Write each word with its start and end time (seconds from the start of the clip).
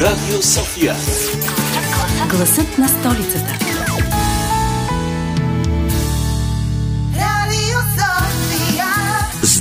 Радио 0.00 0.42
София. 0.42 0.96
Гласът 2.30 2.78
на 2.78 2.88
столицата. 2.88 3.85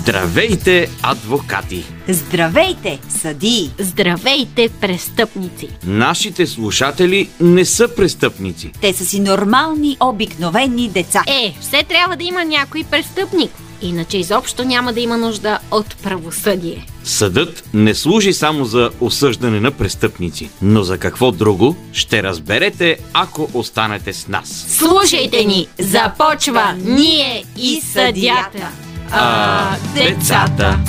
Здравейте, 0.06 0.90
адвокати! 1.04 1.84
Здравейте, 2.08 3.00
съдии! 3.10 3.72
Здравейте, 3.80 4.70
престъпници! 4.82 5.70
Нашите 5.86 6.48
слушатели 6.48 7.30
не 7.42 7.66
са 7.66 7.88
престъпници. 7.96 8.72
Те 8.82 8.94
са 8.94 9.06
си 9.06 9.20
нормални, 9.20 9.98
обикновени 10.00 10.90
деца. 10.90 11.24
Е, 11.28 11.56
все 11.62 11.84
трябва 11.84 12.16
да 12.16 12.24
има 12.24 12.46
някой 12.46 12.84
престъпник. 12.92 13.52
Иначе 13.82 14.18
изобщо 14.18 14.64
няма 14.64 14.94
да 14.94 15.00
има 15.00 15.18
нужда 15.18 15.60
от 15.72 15.96
правосъдие. 16.04 16.86
Съдът 17.04 17.64
не 17.74 17.96
служи 17.96 18.34
само 18.34 18.66
за 18.66 18.90
осъждане 19.02 19.60
на 19.60 19.72
престъпници, 19.72 20.50
но 20.62 20.84
за 20.84 20.98
какво 20.98 21.32
друго 21.32 21.76
ще 21.94 22.24
разберете, 22.24 22.98
ако 23.14 23.50
останете 23.54 24.14
с 24.14 24.28
нас. 24.28 24.66
Слушайте 24.68 25.46
ни! 25.46 25.68
Започва 25.80 26.74
ние 26.84 27.44
и 27.58 27.82
съдята! 27.82 28.85
А, 29.18 29.78
децата. 29.94 30.80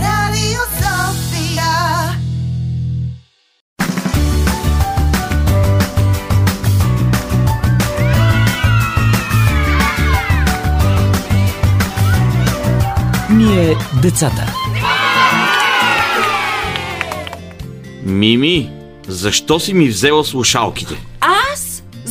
Radio 0.00 0.60
Sophia. 0.80 1.72
Ние 13.30 13.76
децата. 14.02 14.52
Мими, 18.02 18.70
защо 19.08 19.60
си 19.60 19.74
ми 19.74 19.88
взела 19.88 20.24
слушалките? 20.24 20.94
Аз? 21.20 21.63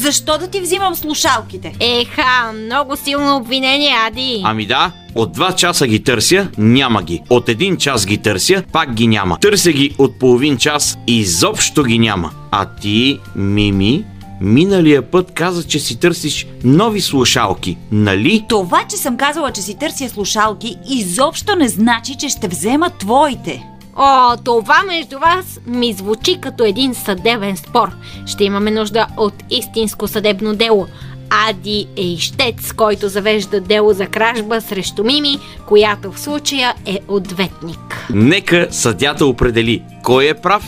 Защо 0.04 0.38
да 0.38 0.48
ти 0.48 0.62
взимам 0.62 0.96
слушалките? 0.96 1.76
Еха, 1.80 2.54
много 2.54 2.96
силно 2.96 3.36
обвинение, 3.36 3.96
Ади! 4.08 4.42
Ами 4.44 4.66
да, 4.66 4.92
от 5.16 5.32
два 5.32 5.52
часа 5.52 5.88
ги 5.88 6.04
търся, 6.04 6.48
няма 6.58 7.04
ги. 7.04 7.22
От 7.30 7.50
един 7.50 7.78
час 7.78 8.06
ги 8.06 8.18
търся, 8.18 8.64
пак 8.72 8.94
ги 8.94 9.08
няма. 9.08 9.38
Търся 9.40 9.72
ги 9.72 9.96
от 9.98 10.20
половин 10.20 10.58
час, 10.58 10.98
изобщо 11.08 11.84
ги 11.84 12.00
няма. 12.00 12.32
А 12.52 12.66
ти, 12.66 13.20
Мими, 13.36 14.06
миналия 14.42 15.12
път 15.12 15.32
каза, 15.32 15.64
че 15.64 15.80
си 15.80 16.00
търсиш 16.00 16.48
нови 16.64 17.02
слушалки, 17.02 17.78
нали? 17.92 18.46
Това, 18.50 18.84
че 18.90 18.98
съм 18.98 19.18
казала, 19.18 19.52
че 19.52 19.62
си 19.62 19.78
търся 19.80 20.10
слушалки, 20.10 20.76
изобщо 20.90 21.56
не 21.56 21.68
значи, 21.68 22.16
че 22.16 22.30
ще 22.30 22.48
взема 22.48 22.90
твоите. 22.90 23.64
О, 23.96 24.38
това 24.44 24.84
между 24.88 25.20
вас 25.20 25.60
ми 25.68 25.94
звучи 25.94 26.42
като 26.42 26.64
един 26.64 26.94
съдебен 26.94 27.58
спор. 27.58 27.92
Ще 28.26 28.44
имаме 28.44 28.72
нужда 28.72 29.08
от 29.18 29.34
истинско 29.50 30.08
съдебно 30.08 30.56
дело. 30.56 30.88
Ади 31.50 31.88
е 31.98 32.02
ищец, 32.02 32.74
който 32.74 33.10
завежда 33.10 33.62
дело 33.62 33.94
за 33.94 34.08
кражба 34.08 34.62
срещу 34.62 35.04
Мими, 35.04 35.40
която 35.68 36.12
в 36.12 36.20
случая 36.20 36.74
е 36.86 37.00
ответник. 37.08 38.08
Нека 38.10 38.68
съдята 38.72 39.26
определи 39.26 39.84
кой 40.04 40.26
е 40.28 40.34
прав 40.34 40.64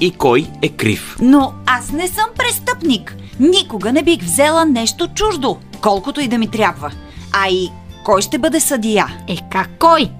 и 0.00 0.10
кой 0.10 0.46
е 0.62 0.68
крив. 0.68 1.16
Но 1.20 1.52
аз 1.66 1.92
не 1.92 2.08
съм 2.08 2.26
престъпник. 2.36 3.16
Никога 3.40 3.92
не 3.92 4.02
бих 4.02 4.22
взела 4.22 4.64
нещо 4.64 5.08
чуждо, 5.14 5.58
колкото 5.80 6.20
и 6.20 6.28
да 6.28 6.38
ми 6.38 6.50
трябва. 6.50 6.90
А 7.32 7.48
и 7.48 7.70
кой 8.04 8.22
ще 8.22 8.38
бъде 8.38 8.60
съдия? 8.60 9.06
Е, 9.28 9.36
как 9.50 9.70
кой? 9.78 10.10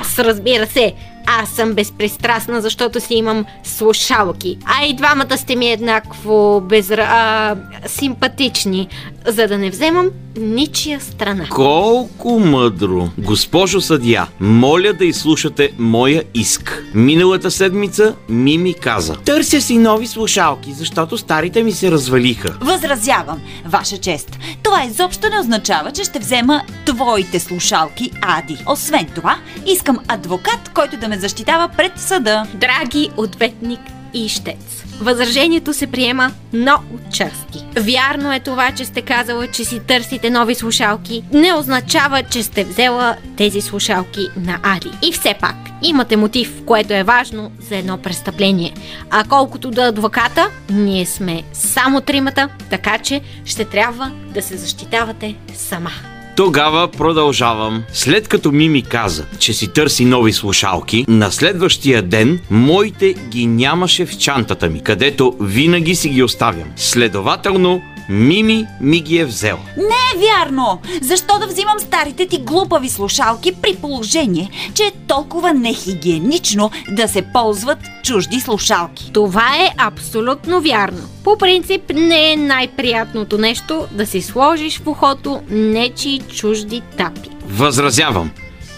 Аз, 0.00 0.18
разбира 0.18 0.66
се. 0.66 0.94
Аз 1.30 1.48
съм 1.48 1.74
безпристрастна, 1.74 2.60
защото 2.60 3.00
си 3.00 3.14
имам 3.14 3.44
слушалки. 3.64 4.58
А 4.64 4.86
и 4.86 4.94
двамата 4.94 5.38
сте 5.38 5.56
ми 5.56 5.70
еднакво 5.70 6.60
безра... 6.60 7.06
А, 7.10 7.56
симпатични, 7.86 8.88
за 9.28 9.46
да 9.46 9.58
не 9.58 9.70
вземам 9.70 10.10
ничия 10.36 11.00
страна. 11.00 11.46
Колко 11.50 12.38
мъдро! 12.38 13.08
Госпожо 13.18 13.80
съдия, 13.80 14.26
моля 14.40 14.92
да 14.92 15.04
изслушате 15.04 15.70
моя 15.78 16.22
иск. 16.34 16.84
Миналата 16.94 17.50
седмица 17.50 18.14
Мими 18.28 18.74
каза 18.74 19.16
Търся 19.16 19.60
си 19.60 19.78
нови 19.78 20.06
слушалки, 20.06 20.72
защото 20.72 21.18
старите 21.18 21.62
ми 21.62 21.72
се 21.72 21.90
развалиха. 21.90 22.58
Възразявам, 22.60 23.40
Ваша 23.66 23.98
чест. 23.98 24.38
Това 24.62 24.84
изобщо 24.84 25.28
не 25.30 25.40
означава, 25.40 25.90
че 25.90 26.04
ще 26.04 26.18
взема 26.18 26.62
твоите 26.86 27.40
слушалки, 27.40 28.10
Ади. 28.22 28.56
Освен 28.66 29.06
това, 29.14 29.38
искам 29.66 29.98
адвокат, 30.08 30.70
който 30.74 30.96
да 30.96 31.08
ме 31.08 31.18
защитава 31.18 31.68
пред 31.68 31.92
съда. 31.96 32.46
Драги 32.54 33.10
ответник 33.16 33.80
и 34.14 34.24
ищец. 34.24 34.87
Възражението 35.00 35.74
се 35.74 35.86
приема, 35.86 36.32
но 36.52 36.74
отчасти. 36.94 37.64
Вярно 37.76 38.32
е 38.32 38.40
това, 38.40 38.72
че 38.72 38.84
сте 38.84 39.02
казала, 39.02 39.46
че 39.46 39.64
си 39.64 39.80
търсите 39.80 40.30
нови 40.30 40.54
слушалки. 40.54 41.22
Не 41.32 41.54
означава, 41.54 42.22
че 42.22 42.42
сте 42.42 42.64
взела 42.64 43.16
тези 43.36 43.60
слушалки 43.60 44.28
на 44.36 44.58
Ади. 44.62 44.90
И 45.02 45.12
все 45.12 45.34
пак, 45.40 45.56
имате 45.82 46.16
мотив, 46.16 46.62
което 46.66 46.94
е 46.94 47.02
важно 47.02 47.52
за 47.68 47.76
едно 47.76 47.98
престъпление. 47.98 48.74
А 49.10 49.24
колкото 49.28 49.70
до 49.70 49.82
адвоката, 49.82 50.50
ние 50.70 51.06
сме 51.06 51.42
само 51.52 52.00
тримата, 52.00 52.48
така 52.70 52.98
че 52.98 53.20
ще 53.44 53.64
трябва 53.64 54.12
да 54.34 54.42
се 54.42 54.56
защитавате 54.56 55.34
сама. 55.54 55.90
Тогава 56.38 56.88
продължавам. 56.88 57.84
След 57.92 58.28
като 58.28 58.52
Мими 58.52 58.82
каза, 58.82 59.26
че 59.38 59.52
си 59.52 59.72
търси 59.72 60.04
нови 60.04 60.32
слушалки, 60.32 61.04
на 61.08 61.30
следващия 61.30 62.02
ден 62.02 62.40
моите 62.50 63.14
ги 63.28 63.46
нямаше 63.46 64.06
в 64.06 64.18
чантата 64.18 64.68
ми, 64.68 64.82
където 64.82 65.36
винаги 65.40 65.94
си 65.94 66.08
ги 66.08 66.22
оставям. 66.22 66.72
Следователно, 66.76 67.82
Мими 68.08 68.66
ми 68.80 69.00
ги 69.00 69.18
е 69.18 69.24
взел. 69.24 69.58
Не 69.76 69.84
е 69.84 70.26
вярно! 70.26 70.80
Защо 71.02 71.38
да 71.38 71.46
взимам 71.46 71.78
старите 71.78 72.26
ти 72.26 72.38
глупави 72.38 72.88
слушалки 72.88 73.52
при 73.62 73.76
положение, 73.76 74.50
че 74.74 74.82
е 74.82 74.92
толкова 75.06 75.54
нехигиенично 75.54 76.70
да 76.90 77.08
се 77.08 77.22
ползват 77.22 77.78
чужди 78.04 78.40
слушалки? 78.40 79.10
Това 79.12 79.56
е 79.56 79.74
абсолютно 79.78 80.60
вярно. 80.60 81.08
По 81.24 81.38
принцип 81.38 81.82
не 81.94 82.32
е 82.32 82.36
най-приятното 82.36 83.38
нещо 83.38 83.86
да 83.92 84.06
си 84.06 84.22
сложиш 84.22 84.78
в 84.78 84.86
ухото 84.86 85.40
нечи 85.50 86.20
чужди 86.34 86.82
тапи. 86.96 87.28
Възразявам. 87.46 88.30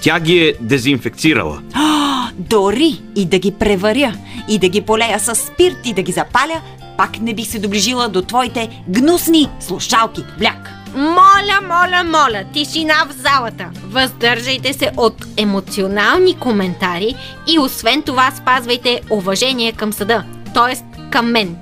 Тя 0.03 0.21
ги 0.21 0.39
е 0.39 0.55
дезинфекцирала. 0.61 1.63
А, 1.75 2.29
дори 2.39 3.03
и 3.17 3.25
да 3.25 3.39
ги 3.39 3.51
преваря, 3.53 4.15
и 4.49 4.59
да 4.59 4.69
ги 4.69 4.81
полея 4.81 5.21
с 5.21 5.35
спирт 5.35 5.77
и 5.85 5.93
да 5.93 6.03
ги 6.03 6.13
запаля, 6.13 6.61
пак 7.01 7.21
не 7.21 7.35
бих 7.35 7.49
се 7.49 7.59
доближила 7.59 8.09
до 8.09 8.23
твоите 8.23 8.83
гнусни 8.89 9.49
слушалки, 9.61 10.25
бляк. 10.39 10.71
Моля, 10.95 11.61
моля, 11.63 12.05
моля, 12.05 12.45
тишина 12.53 12.95
в 13.09 13.13
залата. 13.13 13.71
Въздържайте 13.85 14.73
се 14.73 14.91
от 14.97 15.27
емоционални 15.37 16.35
коментари 16.35 17.15
и 17.49 17.59
освен 17.59 18.03
това 18.03 18.31
спазвайте 18.31 19.01
уважение 19.11 19.73
към 19.73 19.93
съда, 19.93 20.25
т.е. 20.55 21.01
към 21.11 21.31
мен. 21.31 21.57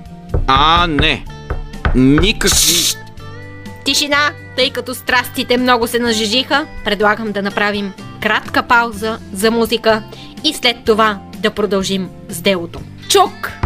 А, 0.47 0.87
не. 0.87 1.25
Никакви... 1.95 2.95
Тишина, 3.85 4.31
тъй 4.55 4.69
като 4.69 4.95
страстите 4.95 5.57
много 5.57 5.87
се 5.87 5.99
нажежиха, 5.99 6.65
предлагам 6.85 7.31
да 7.31 7.41
направим 7.41 7.93
кратка 8.21 8.63
пауза 8.63 9.19
за 9.33 9.51
музика 9.51 10.03
и 10.43 10.53
след 10.53 10.77
това 10.85 11.19
да 11.37 11.51
продължим 11.51 12.09
с 12.29 12.41
делото. 12.41 12.79
Чук! 13.09 13.58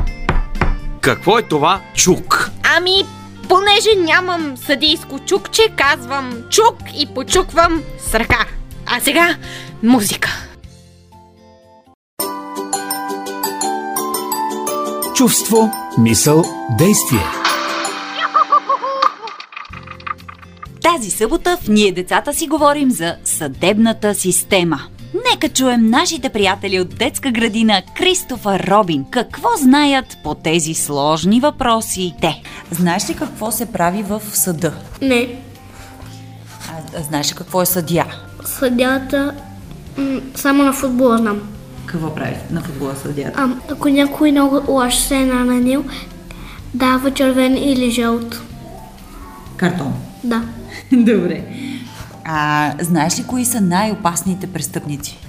Какво 1.03 1.39
е 1.39 1.41
това 1.41 1.81
чук? 1.95 2.51
Ами, 2.77 3.03
понеже 3.49 3.89
нямам 3.97 4.57
съдийско 4.57 5.19
чукче, 5.19 5.61
казвам 5.75 6.33
чук 6.49 6.75
и 6.97 7.07
почуквам 7.15 7.81
с 7.99 8.13
ръка. 8.13 8.45
А 8.85 8.99
сега 8.99 9.37
музика. 9.83 10.29
Чувство, 15.15 15.71
мисъл, 15.97 16.43
действие. 16.77 17.25
Тази 20.83 21.11
събота 21.11 21.57
в 21.61 21.67
Ние 21.67 21.91
децата 21.91 22.33
си 22.33 22.47
говорим 22.47 22.91
за 22.91 23.15
съдебната 23.23 24.15
система. 24.15 24.81
Нека 25.31 25.49
чуем 25.49 25.89
нашите 25.89 26.29
приятели 26.29 26.79
от 26.79 26.89
детска 26.89 27.31
градина 27.31 27.81
Кристофър 27.95 28.67
Робин. 28.67 29.05
Какво 29.11 29.47
знаят 29.57 30.17
по 30.23 30.35
тези 30.35 30.73
сложни 30.73 31.39
въпроси 31.39 32.13
те? 32.21 32.41
Знаеш 32.71 33.09
ли 33.09 33.13
какво 33.13 33.51
се 33.51 33.65
прави 33.65 34.03
в 34.03 34.21
съда? 34.25 34.73
Не, 35.01 35.35
А, 36.69 36.99
а 36.99 37.03
знаеш 37.03 37.31
ли 37.31 37.35
какво 37.35 37.61
е 37.61 37.65
съдия? 37.65 38.05
съдята 38.45 39.33
м, 39.97 40.21
само 40.35 40.63
на 40.63 40.73
футбола 40.73 41.17
знам. 41.17 41.41
Какво 41.85 42.15
прави 42.15 42.35
на 42.51 42.61
футбола 42.61 42.95
съдията? 42.95 43.33
А, 43.37 43.73
ако 43.73 43.89
някой 43.89 44.31
много 44.31 44.71
лош 44.71 44.95
се 44.95 45.15
е 45.15 45.25
нананил, 45.25 45.85
дава 46.73 47.11
червен 47.11 47.57
или 47.57 47.91
жълт. 47.91 48.41
Картон. 49.57 49.93
Да. 50.23 50.43
Добре. 50.91 51.43
А 52.25 52.73
знаеш 52.81 53.19
ли 53.19 53.23
кои 53.23 53.45
са 53.45 53.61
най-опасните 53.61 54.53
престъпници? 54.53 55.19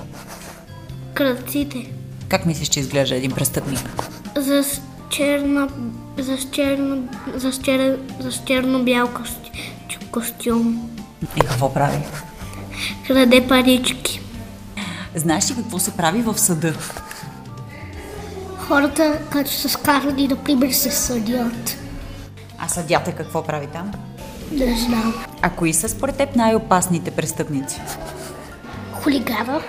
Кръците. 1.14 1.90
Как 2.28 2.46
мислиш, 2.46 2.68
че 2.68 2.80
изглежда 2.80 3.16
един 3.16 3.30
престъпник? 3.30 4.08
За 4.36 4.64
с 4.64 4.80
черна... 5.10 5.68
С 6.18 6.50
черно... 6.50 7.08
За 7.34 7.52
с 7.52 7.60
черно... 7.60 7.96
За 8.20 8.32
с 8.32 8.44
черно-бял 8.44 9.08
кости... 9.08 9.50
костюм. 10.10 10.90
И 11.36 11.40
какво 11.40 11.74
прави? 11.74 11.98
Краде 13.06 13.48
парички. 13.48 14.20
Знаеш 15.14 15.50
ли 15.50 15.54
какво 15.54 15.78
се 15.78 15.90
прави 15.90 16.22
в 16.22 16.38
съда? 16.38 16.74
Хората, 18.58 19.18
като 19.30 19.50
са 19.50 19.68
скарани, 19.68 20.28
например, 20.28 20.70
се 20.70 20.90
съдят. 20.90 21.76
А 22.58 22.68
съдята 22.68 23.12
какво 23.12 23.42
прави 23.42 23.66
там? 23.66 23.92
Не 24.52 24.76
знам. 24.76 25.24
А 25.42 25.50
кои 25.50 25.72
са 25.72 25.88
според 25.88 26.16
теб 26.16 26.36
най-опасните 26.36 27.10
престъпници? 27.10 27.80
Хулигана. 28.92 29.60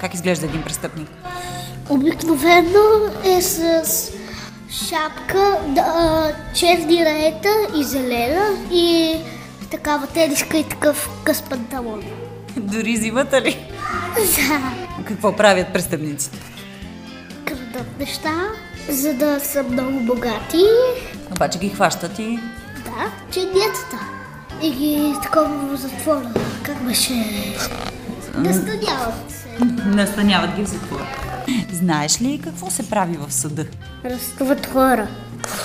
Как 0.00 0.14
изглежда 0.14 0.46
един 0.46 0.62
престъпник? 0.62 1.08
Обикновено 1.88 2.80
е 3.24 3.42
с 3.42 3.82
шапка, 4.70 5.58
да, 5.68 6.32
черни 6.54 7.04
раета 7.04 7.48
и 7.76 7.84
зелена 7.84 8.56
и 8.72 9.16
такава 9.70 10.06
тениска 10.06 10.58
и 10.58 10.64
такъв 10.64 11.10
къс 11.24 11.42
панталон. 11.42 12.02
Дори 12.56 12.96
зимата 12.96 13.40
ли? 13.40 13.70
За 14.24 14.60
Какво 15.04 15.36
правят 15.36 15.72
престъпниците? 15.72 16.38
крадат 17.44 17.98
неща, 17.98 18.34
за 18.88 19.14
да 19.14 19.40
са 19.40 19.62
много 19.62 20.00
богати. 20.00 20.64
Обаче 21.32 21.58
ги 21.58 21.68
хващат 21.68 22.18
и... 22.18 22.38
Да, 22.84 23.12
че 23.30 23.40
децата. 23.40 24.07
И 24.62 24.70
ги 24.70 25.14
такова 25.22 25.76
в 25.76 25.80
затвора. 25.80 26.30
Как 26.62 26.82
беше? 26.82 27.12
Настаняват 28.34 29.30
се. 29.30 29.64
Настаняват 29.86 30.50
ги 30.56 30.64
в 30.64 30.68
затвора. 30.68 31.06
Знаеш 31.72 32.22
ли 32.22 32.40
какво 32.44 32.70
се 32.70 32.90
прави 32.90 33.16
в 33.16 33.32
съда? 33.32 33.66
Разтуват 34.04 34.66
хора. 34.66 35.08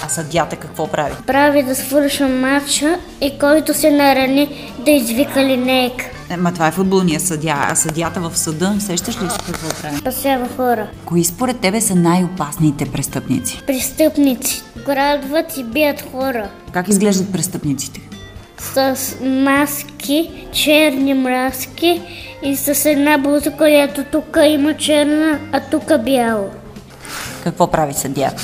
А 0.06 0.10
съдята 0.10 0.56
какво 0.56 0.88
прави? 0.88 1.14
Прави 1.28 1.64
да 1.64 1.76
свърша 1.76 2.28
матча 2.28 3.00
и 3.22 3.40
който 3.40 3.74
се 3.74 3.92
нарани 3.92 4.72
да 4.86 4.92
извика 4.92 5.44
линейка. 5.46 6.06
Ема 6.30 6.54
това 6.54 6.68
е 6.68 6.72
футболния 6.72 7.20
съдя, 7.20 7.56
а 7.70 7.76
съдята 7.76 8.20
в 8.20 8.38
съда, 8.38 8.76
сещаш 8.80 9.16
ли 9.22 9.30
си 9.30 9.38
какво 9.46 9.82
прави? 9.82 9.98
Спасява 9.98 10.48
хора. 10.58 10.88
Кои 11.06 11.24
според 11.24 11.60
тебе 11.60 11.82
са 11.82 11.96
най-опасните 11.96 12.86
престъпници? 12.86 13.62
Престъпници. 13.68 14.64
Крадват 14.86 15.58
и 15.58 15.64
бият 15.64 16.04
хора. 16.12 16.50
Как 16.72 16.88
изглеждат 16.88 17.32
престъпниците? 17.32 18.02
С 18.64 18.98
маски, 19.22 20.48
черни 20.52 21.14
маски 21.14 22.02
и 22.44 22.56
с 22.56 22.90
една 22.90 23.18
блуза, 23.18 23.52
която 23.52 24.04
тук 24.04 24.38
има 24.46 24.74
черна, 24.78 25.40
а 25.52 25.62
тук 25.72 26.02
бяло. 26.04 26.50
Какво 27.44 27.68
прави 27.68 27.94
съдята? 27.94 28.44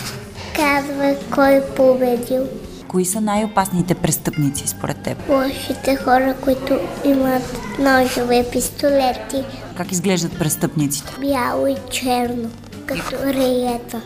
Казва 0.56 1.16
кой 1.36 1.62
победил. 1.76 2.48
Кои 2.88 3.06
са 3.06 3.22
най-опасните 3.22 3.96
престъпници 3.96 4.68
според 4.68 4.98
теб? 5.04 5.30
Лошите 5.30 5.96
хора, 5.96 6.36
които 6.42 6.80
имат 7.06 7.58
ножове 7.80 8.46
пистолети, 8.52 9.44
Как 9.78 9.92
изглеждат 9.92 10.40
престъпниците? 10.40 11.12
бяло 11.20 11.68
и 11.68 11.76
черно, 11.92 12.50
като 12.86 13.16
реята. 13.26 14.02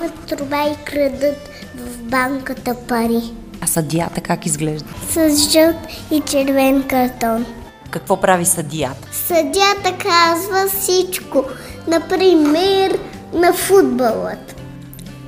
Имат 0.00 0.14
труба 0.26 0.62
и 0.62 0.84
крадат 0.84 1.48
в 1.76 1.98
банката 2.02 2.74
пари. 2.88 3.20
А 3.64 3.66
съдията 3.66 4.20
как 4.20 4.46
изглежда? 4.46 4.88
С 5.10 5.50
жълт 5.50 5.76
и 6.10 6.20
червен 6.20 6.82
картон. 6.82 7.46
Какво 7.90 8.20
прави 8.20 8.44
съдията? 8.44 9.08
Съдята 9.12 9.92
казва 9.98 10.68
всичко. 10.80 11.44
Например, 11.86 12.98
на 13.32 13.52
футболът. 13.52 14.60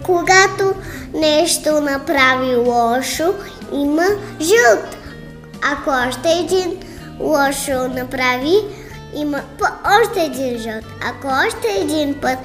Когато 0.03 0.73
нещо 1.15 1.81
направи 1.81 2.57
лошо, 2.57 3.35
има 3.73 4.05
жълт. 4.41 4.97
Ако 5.73 5.91
още 6.09 6.29
един 6.41 6.77
лошо 7.21 7.89
направи, 7.89 8.55
има 9.15 9.41
по- 9.59 9.91
още 10.03 10.23
един 10.23 10.59
жълт. 10.59 10.85
Ако 11.05 11.27
още 11.47 11.69
един 11.81 12.15
път 12.21 12.39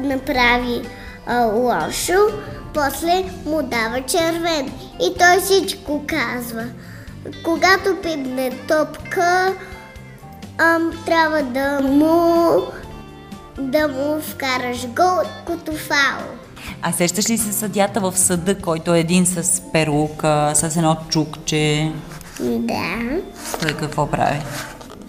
направи 0.00 0.82
а, 1.26 1.44
лошо, 1.44 2.18
после 2.74 3.24
му 3.46 3.62
дава 3.62 4.02
червен. 4.06 4.72
И 5.00 5.14
той 5.18 5.40
всичко 5.40 6.04
казва. 6.06 6.64
Когато 7.44 7.96
пипне 8.02 8.50
топка, 8.68 9.54
ам, 10.58 10.92
трябва 11.06 11.42
да 11.42 11.80
му 11.80 12.50
да 13.58 13.88
му 13.88 14.20
вкараш 14.20 14.86
гол 14.86 15.18
като 15.46 15.72
фаул. 15.72 16.42
А 16.82 16.92
сещаш 16.92 17.30
ли 17.30 17.38
се 17.38 17.52
съдята 17.52 18.00
в 18.00 18.18
съда, 18.18 18.58
който 18.58 18.94
е 18.94 19.00
един 19.00 19.26
с 19.26 19.62
перука, 19.72 20.52
с 20.54 20.76
едно 20.76 20.96
чукче? 21.08 21.92
Да. 22.40 23.20
Той 23.60 23.72
какво 23.72 24.10
прави? 24.10 24.40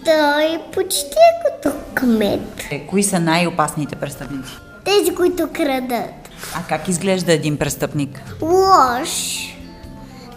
Той 0.04 0.58
почти 0.74 1.06
е 1.06 1.62
като 1.62 1.76
кмет. 1.94 2.40
Е, 2.70 2.86
кои 2.86 3.02
са 3.02 3.20
най-опасните 3.20 3.96
престъпници? 3.96 4.52
Тези, 4.84 5.14
които 5.14 5.48
крадат. 5.52 6.23
А 6.54 6.62
как 6.68 6.88
изглежда 6.88 7.32
един 7.32 7.56
престъпник? 7.56 8.22
Лош. 8.42 9.40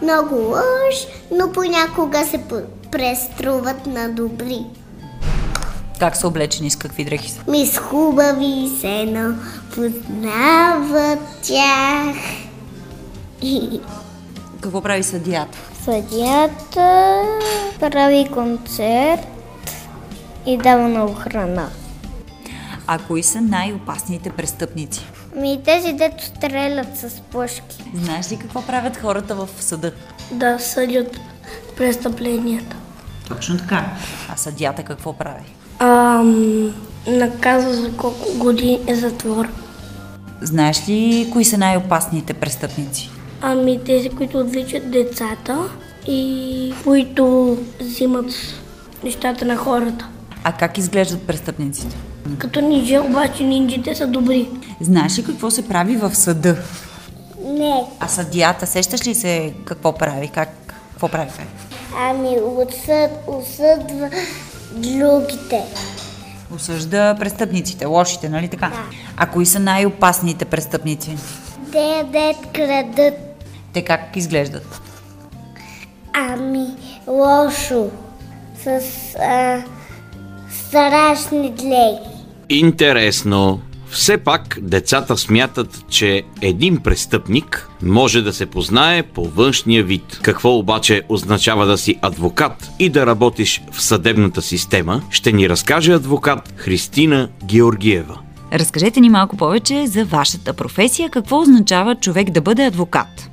Много 0.02 0.34
лош, 0.34 1.06
но 1.30 1.52
понякога 1.52 2.24
се 2.26 2.40
преструват 2.90 3.86
на 3.86 4.08
добри. 4.08 4.60
Как 5.98 6.16
са 6.16 6.28
облечени, 6.28 6.70
с 6.70 6.76
какви 6.76 7.04
дрехи 7.04 7.30
са? 7.30 7.40
Ми 7.48 7.66
с 7.66 7.78
хубави 7.78 8.68
се 8.80 9.14
познават 9.74 11.18
тях. 11.42 12.16
Какво 14.60 14.80
прави 14.80 15.02
съдията? 15.02 15.58
Съдята 15.84 17.22
прави 17.80 18.28
концерт 18.32 19.26
и 20.46 20.56
дава 20.56 20.88
много 20.88 21.14
храна. 21.14 21.68
А 22.86 22.98
кои 22.98 23.22
са 23.22 23.40
най-опасните 23.40 24.30
престъпници? 24.30 25.06
Ми 25.40 25.60
тези 25.64 25.92
дето 25.92 26.24
стрелят 26.24 26.96
с 26.96 27.20
пушки. 27.20 27.84
Знаеш 27.94 28.32
ли 28.32 28.36
какво 28.36 28.62
правят 28.62 28.96
хората 28.96 29.34
в 29.34 29.48
съда? 29.60 29.92
Да 30.32 30.58
съдят 30.58 31.20
престъпленията. 31.76 32.76
Точно 33.28 33.58
така. 33.58 33.84
А 34.28 34.36
съдята 34.36 34.82
какво 34.82 35.12
прави? 35.12 35.54
Ам, 35.78 36.74
наказва 37.06 37.72
за 37.74 37.96
колко 37.96 38.38
години 38.38 38.80
е 38.86 38.94
затвор. 38.94 39.48
Знаеш 40.40 40.88
ли 40.88 41.28
кои 41.32 41.44
са 41.44 41.58
най-опасните 41.58 42.34
престъпници? 42.34 43.10
Ами 43.40 43.84
тези, 43.84 44.08
които 44.08 44.38
отвличат 44.38 44.90
децата 44.90 45.58
и 46.06 46.74
които 46.84 47.56
взимат 47.80 48.26
нещата 49.04 49.44
на 49.44 49.56
хората. 49.56 50.08
А 50.44 50.52
как 50.52 50.78
изглеждат 50.78 51.22
престъпниците? 51.22 51.96
Като 52.38 52.60
нинджа, 52.60 53.02
обаче 53.02 53.44
нинджите 53.44 53.94
са 53.94 54.06
добри. 54.06 54.48
Знаеш 54.80 55.18
ли 55.18 55.24
какво 55.24 55.50
се 55.50 55.68
прави 55.68 55.96
в 55.96 56.14
съда? 56.14 56.56
Не, 57.44 57.84
А 58.00 58.08
съдията, 58.08 58.66
сещаш 58.66 59.06
ли 59.06 59.14
се 59.14 59.54
какво 59.64 59.92
прави? 59.94 60.28
Как, 60.28 60.48
какво 60.92 61.08
прави 61.08 61.30
ами 61.98 62.36
осъд, 62.40 63.10
осъдва 63.26 64.10
другите. 64.72 65.64
Осъжда 66.54 67.16
престъпниците, 67.18 67.86
лошите, 67.86 68.28
нали 68.28 68.48
така? 68.48 68.72
А 69.16 69.26
кои 69.26 69.46
са 69.46 69.58
най-опасните 69.58 70.44
престъпници? 70.44 71.16
Те 71.72 72.04
дет 72.12 72.36
крадат. 72.54 73.14
Те 73.72 73.84
как 73.84 74.16
изглеждат? 74.16 74.80
Ами, 76.12 76.66
лошо. 77.06 77.90
С 78.64 78.80
а, 79.20 79.62
страшни 80.50 81.50
длеги. 81.50 82.17
Интересно. 82.48 83.60
Все 83.90 84.18
пак 84.18 84.58
децата 84.62 85.16
смятат, 85.16 85.84
че 85.88 86.22
един 86.42 86.76
престъпник 86.76 87.68
може 87.82 88.22
да 88.22 88.32
се 88.32 88.46
познае 88.46 89.02
по 89.02 89.24
външния 89.24 89.84
вид. 89.84 90.20
Какво 90.22 90.58
обаче 90.58 91.02
означава 91.08 91.66
да 91.66 91.78
си 91.78 91.98
адвокат 92.02 92.70
и 92.78 92.88
да 92.88 93.06
работиш 93.06 93.62
в 93.72 93.82
съдебната 93.82 94.42
система, 94.42 95.02
ще 95.10 95.32
ни 95.32 95.48
разкаже 95.48 95.92
адвокат 95.92 96.54
Христина 96.56 97.28
Георгиева. 97.44 98.18
Разкажете 98.52 99.00
ни 99.00 99.10
малко 99.10 99.36
повече 99.36 99.86
за 99.86 100.04
вашата 100.04 100.52
професия. 100.52 101.10
Какво 101.10 101.40
означава 101.40 101.94
човек 101.94 102.30
да 102.30 102.40
бъде 102.40 102.66
адвокат? 102.66 103.27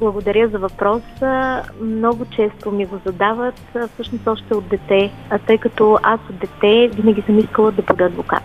Благодаря 0.00 0.48
за 0.48 0.58
въпроса. 0.58 1.62
Много 1.80 2.24
често 2.24 2.70
ми 2.70 2.86
го 2.86 2.98
задават, 3.06 3.60
всъщност 3.94 4.26
още 4.26 4.54
от 4.54 4.68
дете, 4.68 5.12
тъй 5.46 5.58
като 5.58 5.98
аз 6.02 6.20
от 6.30 6.36
дете 6.38 6.96
винаги 6.96 7.22
съм 7.22 7.38
искала 7.38 7.72
да 7.72 7.82
бъда 7.82 8.04
адвокат. 8.04 8.42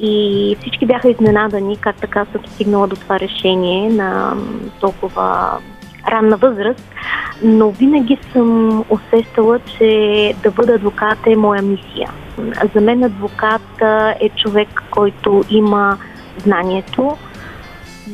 И 0.00 0.56
всички 0.60 0.86
бяха 0.86 1.10
изненадани 1.10 1.76
как 1.76 1.96
така 1.96 2.26
съм 2.32 2.46
стигнала 2.46 2.86
до 2.86 2.96
това 2.96 3.20
решение 3.20 3.90
на 3.90 4.34
толкова 4.80 5.58
ранна 6.10 6.36
възраст, 6.36 6.90
но 7.42 7.70
винаги 7.70 8.18
съм 8.32 8.78
усещала, 8.90 9.58
че 9.58 10.34
да 10.42 10.50
бъда 10.50 10.74
адвокат 10.74 11.18
е 11.26 11.36
моя 11.36 11.62
мисия. 11.62 12.10
За 12.74 12.80
мен 12.80 13.04
адвокат 13.04 13.82
е 14.20 14.28
човек, 14.28 14.82
който 14.90 15.44
има 15.50 15.98
знанието 16.38 17.16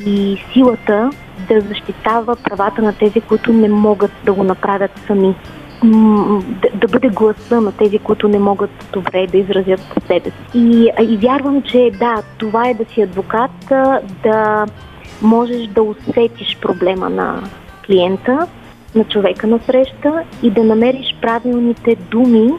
и 0.06 0.38
силата 0.52 1.10
да 1.48 1.60
защитава 1.60 2.36
правата 2.36 2.82
на 2.82 2.92
тези, 2.92 3.20
които 3.20 3.52
не 3.52 3.68
могат 3.68 4.12
да 4.24 4.32
го 4.32 4.44
направят 4.44 4.90
сами. 5.06 5.34
Да, 5.82 6.68
да 6.74 6.88
бъде 6.88 7.08
гласа 7.08 7.60
на 7.60 7.72
тези, 7.72 7.98
които 7.98 8.28
не 8.28 8.38
могат 8.38 8.70
добре 8.92 9.26
да 9.26 9.38
изразят 9.38 9.80
себе 10.06 10.30
си. 10.30 10.58
И, 10.58 10.90
и 11.02 11.16
вярвам, 11.16 11.62
че 11.62 11.90
да, 11.98 12.22
това 12.38 12.68
е 12.68 12.74
да 12.74 12.84
си 12.84 13.02
адвокат, 13.02 13.50
да 14.22 14.66
можеш 15.22 15.66
да 15.66 15.82
усетиш 15.82 16.58
проблема 16.60 17.10
на 17.10 17.42
клиента, 17.86 18.46
на 18.94 19.04
човека 19.04 19.46
на 19.46 19.58
среща 19.58 20.22
и 20.42 20.50
да 20.50 20.64
намериш 20.64 21.16
правилните 21.20 21.96
думи 22.10 22.52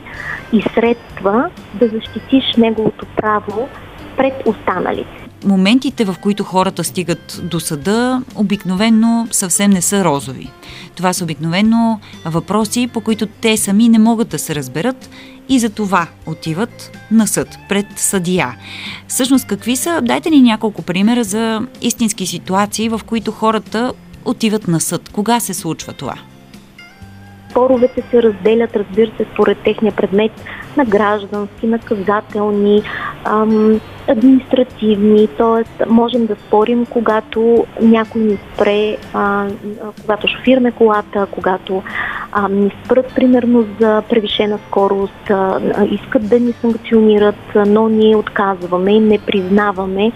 и 0.53 0.61
средства 0.61 1.49
да 1.73 1.87
защитиш 1.87 2.55
неговото 2.57 3.05
право 3.15 3.69
пред 4.17 4.33
останалите. 4.45 5.16
Моментите, 5.45 6.05
в 6.05 6.15
които 6.21 6.43
хората 6.43 6.83
стигат 6.83 7.41
до 7.43 7.59
съда, 7.59 8.21
обикновенно 8.35 9.27
съвсем 9.31 9.71
не 9.71 9.81
са 9.81 10.03
розови. 10.03 10.51
Това 10.95 11.13
са 11.13 11.23
обикновено 11.23 11.99
въпроси, 12.25 12.89
по 12.93 13.01
които 13.01 13.25
те 13.25 13.57
сами 13.57 13.89
не 13.89 13.99
могат 13.99 14.29
да 14.29 14.39
се 14.39 14.55
разберат 14.55 15.09
и 15.49 15.59
за 15.59 15.69
това 15.69 16.07
отиват 16.25 16.91
на 17.11 17.27
съд, 17.27 17.57
пред 17.69 17.85
съдия. 17.95 18.55
Всъщност, 19.07 19.47
какви 19.47 19.75
са, 19.75 20.01
дайте 20.03 20.29
ни 20.29 20.41
няколко 20.41 20.81
примера 20.81 21.23
за 21.23 21.61
истински 21.81 22.27
ситуации, 22.27 22.89
в 22.89 23.01
които 23.05 23.31
хората 23.31 23.93
отиват 24.25 24.67
на 24.67 24.81
съд. 24.81 25.09
Кога 25.09 25.39
се 25.39 25.53
случва 25.53 25.93
това? 25.93 26.15
Споровете 27.57 28.03
се 28.11 28.23
разделят, 28.23 28.75
разбира 28.75 29.11
се, 29.17 29.25
според 29.33 29.57
техния 29.57 29.91
предмет 29.91 30.31
на 30.77 30.85
граждански, 30.85 31.67
наказателни, 31.67 32.81
ам, 33.23 33.81
административни, 34.07 35.27
т.е. 35.27 35.85
можем 35.89 36.25
да 36.25 36.35
спорим, 36.35 36.85
когато 36.85 37.65
някой 37.81 38.21
ни 38.21 38.37
спре, 38.53 38.97
а, 39.13 39.47
когато 40.01 40.27
шофираме 40.27 40.71
колата, 40.71 41.27
когато 41.31 41.83
а, 42.31 42.47
ни 42.47 42.71
спрат, 42.85 43.15
примерно, 43.15 43.65
за 43.79 44.03
превишена 44.09 44.59
скорост, 44.67 45.29
а, 45.29 45.59
искат 45.91 46.29
да 46.29 46.39
ни 46.39 46.53
санкционират, 46.61 47.55
но 47.55 47.89
ние 47.89 48.15
отказваме 48.15 48.91
и 48.91 48.99
не 48.99 49.19
признаваме, 49.19 50.11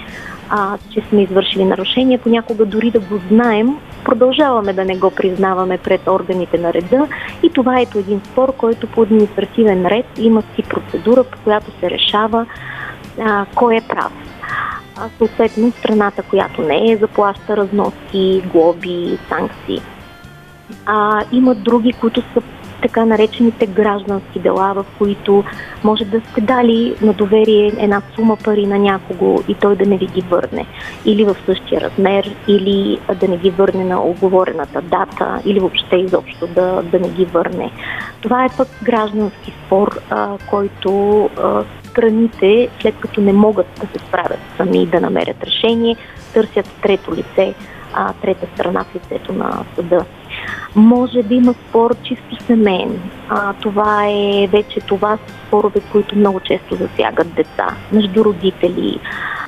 а, 0.50 0.78
че 0.94 1.02
сме 1.10 1.24
извършили 1.24 1.66
нарушение. 1.66 2.18
Понякога 2.18 2.66
дори 2.66 2.92
да 2.92 3.00
го 3.00 3.20
знаем, 3.30 3.78
продължаваме 4.04 4.74
да 4.74 4.86
не 4.86 4.98
го 4.98 5.12
признаваме 5.12 5.78
пред 5.78 6.08
органите 6.08 6.58
на 6.58 6.74
реда 6.74 7.08
и 7.44 7.50
това 7.50 7.80
ето 7.80 7.98
един 7.98 8.22
спор, 8.32 8.54
който 8.58 8.88
по 8.88 9.02
административен 9.02 9.86
ред 9.86 10.06
има 10.18 10.42
си 10.56 10.64
процедура, 10.64 11.24
по 11.24 11.38
която 11.44 11.72
се 11.80 11.90
решава 11.90 12.46
а, 13.22 13.46
кой 13.56 13.76
е 13.76 13.82
прав. 13.90 14.12
А, 14.98 15.10
съответно, 15.18 15.72
страната, 15.72 16.24
която 16.24 16.62
не 16.62 16.92
е, 16.92 16.98
заплаща 16.98 17.58
разноски, 17.58 18.44
глоби, 18.54 19.18
санкции. 19.30 19.82
А, 20.86 21.22
има 21.32 21.56
други, 21.56 21.94
които 21.94 22.22
са 22.34 22.42
така 22.82 23.06
наречените 23.06 23.66
граждански 23.66 24.40
дела, 24.40 24.74
в 24.74 24.86
които 24.98 25.44
може 25.84 26.06
да 26.06 26.22
сте 26.32 26.42
дали 26.42 26.96
на 27.02 27.14
доверие 27.14 27.72
една 27.78 28.02
сума 28.16 28.38
пари 28.44 28.66
на 28.66 28.80
някого 28.80 29.44
и 29.48 29.54
той 29.54 29.76
да 29.76 29.86
не 29.86 29.98
ви 29.98 30.06
ги 30.06 30.22
върне. 30.22 30.66
Или 31.06 31.24
в 31.24 31.36
същия 31.46 31.82
размер, 31.82 32.36
или 32.48 33.00
да 33.20 33.28
не 33.28 33.38
ги 33.38 33.50
върне 33.50 33.84
на 33.84 34.04
оговорената 34.04 34.82
дата, 34.82 35.42
или 35.46 35.60
въобще 35.60 35.96
изобщо 35.96 36.48
да, 36.48 36.82
да 36.84 37.00
не 37.00 37.10
ги 37.10 37.26
върне. 37.26 37.72
Това 38.22 38.46
е 38.46 38.56
пък 38.58 38.68
граждански 38.84 39.54
спор, 39.66 40.00
а, 40.10 40.38
който 40.50 41.24
а, 41.38 41.64
страните, 41.84 42.70
след 42.82 42.96
като 43.00 43.22
не 43.22 43.34
могат 43.34 43.68
да 43.82 43.88
се 43.88 44.06
справят 44.08 44.40
сами 44.58 44.86
да 44.86 45.02
намерят 45.02 45.44
решение, 45.44 45.96
търсят 46.34 46.70
трето 46.82 47.16
лице, 47.16 47.54
а, 47.94 48.14
трета 48.14 48.48
страна 48.54 48.84
в 48.84 48.96
лицето 48.96 49.34
на 49.34 49.64
съда. 49.76 50.06
Може 50.76 51.24
да 51.24 51.34
има 51.36 51.54
спор 51.54 51.96
чисто 52.04 52.46
семейен. 52.46 53.00
А, 53.30 53.54
това 53.54 54.06
е 54.08 54.48
вече 54.48 54.80
това 54.80 55.18
са 55.18 55.34
спорове, 55.48 55.80
които 55.92 56.16
много 56.16 56.40
често 56.40 56.76
засягат 56.76 57.34
деца, 57.34 57.68
между 57.92 58.26
родители. 58.26 59.00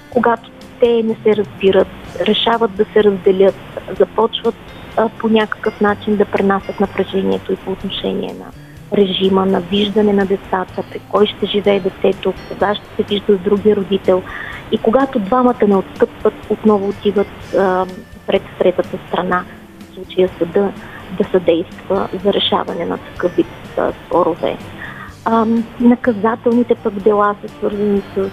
Когато 0.10 0.50
те 0.80 1.04
не 1.04 1.16
се 1.24 1.36
разбират, 1.36 1.88
решават 2.22 2.76
да 2.76 2.86
се 2.94 3.04
разделят, 3.04 3.56
започват 4.00 4.56
а, 4.98 5.10
по 5.10 5.30
някакъв 5.30 5.82
начин 5.82 6.16
да 6.16 6.26
пренасят 6.26 6.80
напрежението 6.80 7.54
и 7.54 7.56
по 7.56 7.72
отношение 7.72 8.36
на 8.40 8.46
режима, 8.98 9.46
на 9.46 9.62
виждане 9.62 10.14
на 10.14 10.26
децата, 10.26 10.84
при 10.92 11.00
кой 11.10 11.26
ще 11.26 11.46
живее 11.46 11.80
детето, 11.80 12.34
кога 12.50 12.76
ще 12.76 12.86
се 12.96 13.04
вижда 13.04 13.36
с 13.36 13.40
другия 13.40 13.76
родител. 13.76 14.22
И 14.72 14.78
когато 14.78 15.20
двамата 15.20 15.68
не 15.68 15.76
отстъпват, 15.76 16.34
отново 16.50 16.90
отиват 16.90 17.56
а, 17.58 17.86
пред 18.28 18.42
третата 18.60 18.98
страна, 19.08 19.44
случая 19.96 20.30
съда, 20.38 20.72
да 21.18 21.24
съдейства 21.24 22.10
за 22.24 22.34
решаване 22.34 22.86
на 22.86 22.98
такъв 22.98 23.36
вид 23.36 23.48
спорове. 24.06 24.58
Наказателните 25.80 26.76
пък 26.76 26.94
дела 26.94 27.36
са 27.42 27.48
свързани 27.48 28.02
с 28.16 28.30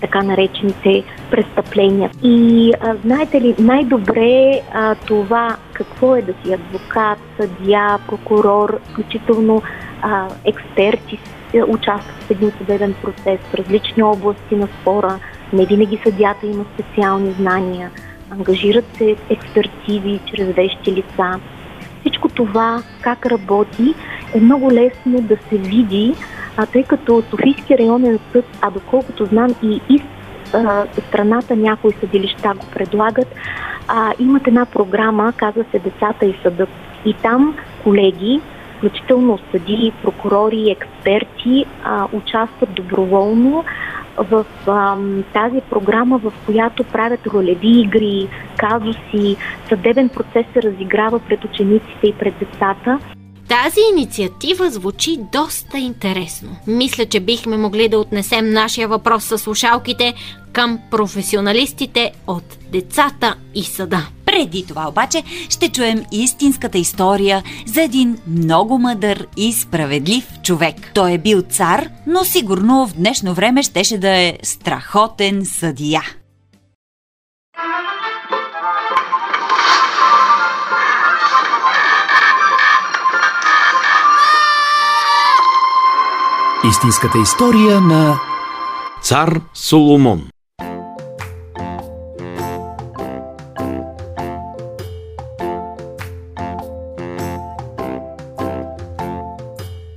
така 0.00 0.22
наречените 0.22 1.04
престъпления. 1.30 2.10
И 2.22 2.72
а, 2.80 2.94
знаете 3.04 3.40
ли, 3.40 3.54
най-добре 3.58 4.60
а, 4.74 4.94
това 4.94 5.56
какво 5.72 6.16
е 6.16 6.22
да 6.22 6.32
си 6.44 6.52
адвокат, 6.52 7.18
съдия, 7.40 7.98
прокурор, 8.08 8.78
включително 8.90 9.62
а, 10.02 10.28
експерти 10.44 11.18
с- 11.52 11.64
участват 11.68 12.22
в 12.22 12.30
един 12.30 12.52
съдебен 12.58 12.94
процес 13.02 13.40
в 13.40 13.54
различни 13.54 14.02
области 14.02 14.56
на 14.56 14.68
спора. 14.80 15.18
Не 15.52 15.66
винаги 15.66 16.00
съдята 16.04 16.46
има 16.46 16.64
специални 16.74 17.32
знания. 17.32 17.90
Ангажират 18.30 18.84
се 18.96 19.16
експертизи 19.30 20.20
чрез 20.26 20.54
вещи 20.54 20.92
лица. 20.92 21.40
Всичко 22.00 22.28
това, 22.28 22.82
как 23.00 23.26
работи, 23.26 23.94
е 24.34 24.40
много 24.40 24.72
лесно 24.72 25.20
да 25.20 25.36
се 25.36 25.58
види, 25.58 26.14
а, 26.56 26.66
тъй 26.66 26.82
като 26.82 27.22
Софийски 27.30 27.78
районен 27.78 28.18
съд, 28.32 28.44
а 28.60 28.70
доколкото 28.70 29.24
знам 29.24 29.54
и 29.62 29.80
из 29.88 30.02
страната 31.08 31.56
някои 31.56 31.92
съдилища 31.92 32.52
го 32.54 32.66
предлагат, 32.74 33.34
а, 33.88 34.12
имат 34.18 34.46
една 34.46 34.66
програма, 34.66 35.32
казва 35.36 35.64
се 35.70 35.78
Децата 35.78 36.26
и 36.26 36.36
съдът. 36.42 36.68
И 37.04 37.14
там 37.14 37.56
колеги, 37.82 38.40
включително 38.76 39.38
съдии, 39.52 39.92
прокурори, 40.02 40.70
експерти, 40.70 41.66
а, 41.84 42.06
участват 42.12 42.74
доброволно 42.74 43.64
в 44.18 44.46
а, 44.66 44.96
тази 45.32 45.60
програма, 45.70 46.18
в 46.18 46.32
която 46.46 46.84
правят 46.84 47.26
ролеви 47.26 47.80
игри, 47.80 48.28
казуси, 48.56 49.36
съдебен 49.68 50.08
процес 50.08 50.46
се 50.52 50.62
разиграва 50.62 51.18
пред 51.18 51.44
учениците 51.44 52.06
и 52.06 52.12
пред 52.12 52.34
децата. 52.38 52.98
Тази 53.48 53.80
инициатива 53.92 54.70
звучи 54.70 55.18
доста 55.32 55.78
интересно. 55.78 56.48
Мисля, 56.66 57.06
че 57.06 57.20
бихме 57.20 57.56
могли 57.56 57.88
да 57.88 57.98
отнесем 57.98 58.52
нашия 58.52 58.88
въпрос 58.88 59.24
с 59.24 59.38
слушалките 59.38 60.14
към 60.52 60.78
професионалистите 60.90 62.12
от 62.26 62.44
децата 62.72 63.34
и 63.54 63.62
съда. 63.62 64.08
Преди 64.36 64.66
това 64.66 64.88
обаче 64.88 65.22
ще 65.50 65.68
чуем 65.68 66.04
истинската 66.12 66.78
история 66.78 67.42
за 67.66 67.82
един 67.82 68.18
много 68.26 68.78
мъдър 68.78 69.26
и 69.36 69.52
справедлив 69.52 70.28
човек. 70.42 70.76
Той 70.94 71.12
е 71.12 71.18
бил 71.18 71.42
цар, 71.42 71.88
но 72.06 72.24
сигурно 72.24 72.86
в 72.86 72.94
днешно 72.94 73.34
време 73.34 73.62
щеше 73.62 73.98
да 73.98 74.08
е 74.08 74.38
страхотен 74.42 75.44
съдия. 75.44 76.02
Истинската 86.68 87.18
история 87.18 87.80
на 87.80 88.20
Цар 89.02 89.40
Соломон 89.54 90.28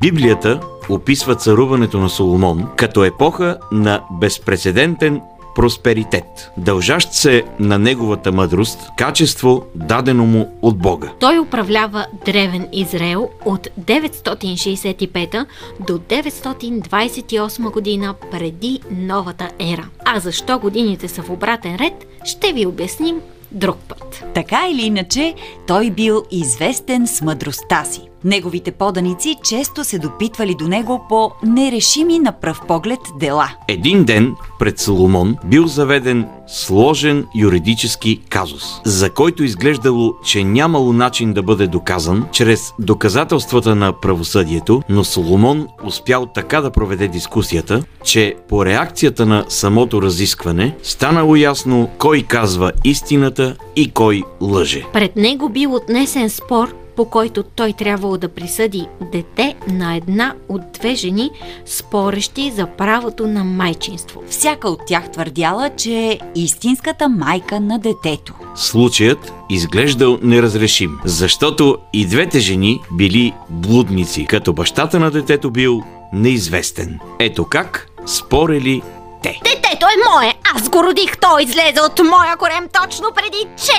Библията 0.01 0.59
описва 0.89 1.35
царуването 1.35 1.99
на 1.99 2.09
Соломон 2.09 2.67
като 2.77 3.03
епоха 3.03 3.57
на 3.71 4.03
безпредседентен 4.11 5.21
просперитет, 5.55 6.51
дължащ 6.57 7.13
се 7.13 7.43
на 7.59 7.79
неговата 7.79 8.31
мъдрост, 8.31 8.79
качество 8.97 9.65
дадено 9.75 10.25
му 10.25 10.59
от 10.61 10.77
Бога. 10.77 11.11
Той 11.19 11.39
управлява 11.39 12.05
древен 12.25 12.67
Израел 12.73 13.29
от 13.45 13.67
965 13.81 15.45
до 15.79 15.93
928 15.93 17.71
година 17.71 18.15
преди 18.31 18.79
новата 18.91 19.49
ера. 19.59 19.85
А 20.05 20.19
защо 20.19 20.59
годините 20.59 21.07
са 21.07 21.21
в 21.21 21.29
обратен 21.29 21.75
ред, 21.75 22.07
ще 22.23 22.53
ви 22.53 22.65
обясним 22.65 23.21
друг 23.51 23.77
път. 23.87 24.23
Така 24.33 24.67
или 24.71 24.81
иначе, 24.81 25.35
той 25.67 25.89
бил 25.89 26.23
известен 26.31 27.07
с 27.07 27.21
мъдростта 27.21 27.83
си. 27.83 28.08
Неговите 28.23 28.71
поданици 28.71 29.35
често 29.43 29.83
се 29.83 29.99
допитвали 29.99 30.55
до 30.55 30.67
него 30.67 31.05
по 31.09 31.31
нерешими 31.43 32.19
на 32.19 32.31
пръв 32.31 32.61
поглед 32.67 32.99
дела. 33.19 33.51
Един 33.67 34.03
ден 34.03 34.35
пред 34.59 34.79
Соломон 34.79 35.35
бил 35.45 35.67
заведен 35.67 36.27
сложен 36.47 37.25
юридически 37.35 38.21
казус, 38.29 38.63
за 38.85 39.09
който 39.09 39.43
изглеждало, 39.43 40.13
че 40.25 40.43
нямало 40.43 40.93
начин 40.93 41.33
да 41.33 41.43
бъде 41.43 41.67
доказан 41.67 42.25
чрез 42.31 42.73
доказателствата 42.79 43.75
на 43.75 43.93
правосъдието, 43.93 44.81
но 44.89 45.03
Соломон 45.03 45.67
успял 45.83 46.25
така 46.25 46.61
да 46.61 46.71
проведе 46.71 47.07
дискусията, 47.07 47.83
че 48.03 48.35
по 48.49 48.65
реакцията 48.65 49.25
на 49.25 49.45
самото 49.49 50.01
разискване 50.01 50.75
станало 50.83 51.35
ясно 51.35 51.89
кой 51.97 52.21
казва 52.21 52.71
истината 52.83 53.55
и 53.75 53.91
кой 53.91 54.23
лъже. 54.41 54.83
Пред 54.93 55.15
него 55.15 55.49
бил 55.49 55.73
отнесен 55.75 56.29
спор, 56.29 56.73
по 56.99 57.05
който 57.05 57.43
той 57.43 57.73
трябвало 57.73 58.17
да 58.17 58.29
присъди 58.29 58.87
дете 59.11 59.55
на 59.67 59.95
една 59.95 60.35
от 60.49 60.61
две 60.73 60.95
жени, 60.95 61.31
спорещи 61.65 62.51
за 62.51 62.67
правото 62.67 63.27
на 63.27 63.43
майчинство. 63.43 64.23
Всяка 64.29 64.69
от 64.69 64.79
тях 64.87 65.11
твърдяла, 65.11 65.69
че 65.77 65.91
е 65.91 66.19
истинската 66.35 67.09
майка 67.09 67.59
на 67.59 67.79
детето. 67.79 68.33
Случаят 68.55 69.33
изглеждал 69.49 70.19
неразрешим, 70.21 70.99
защото 71.05 71.77
и 71.93 72.05
двете 72.05 72.39
жени 72.39 72.79
били 72.91 73.33
блудници, 73.49 74.25
като 74.25 74.53
бащата 74.53 74.99
на 74.99 75.11
детето 75.11 75.51
бил 75.51 75.81
неизвестен. 76.13 76.99
Ето 77.19 77.45
как 77.45 77.87
спорели 78.05 78.81
те. 79.23 79.39
Детето 79.43 79.85
е 79.85 80.09
мое! 80.09 80.33
Аз 80.55 80.69
го 80.69 80.83
родих! 80.83 81.17
Той 81.17 81.43
излезе 81.43 81.81
от 81.81 81.99
моя 81.99 82.37
корем 82.37 82.69
точно 82.81 83.07
преди 83.15 83.47
4 83.57 83.69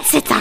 месеца! 0.00 0.34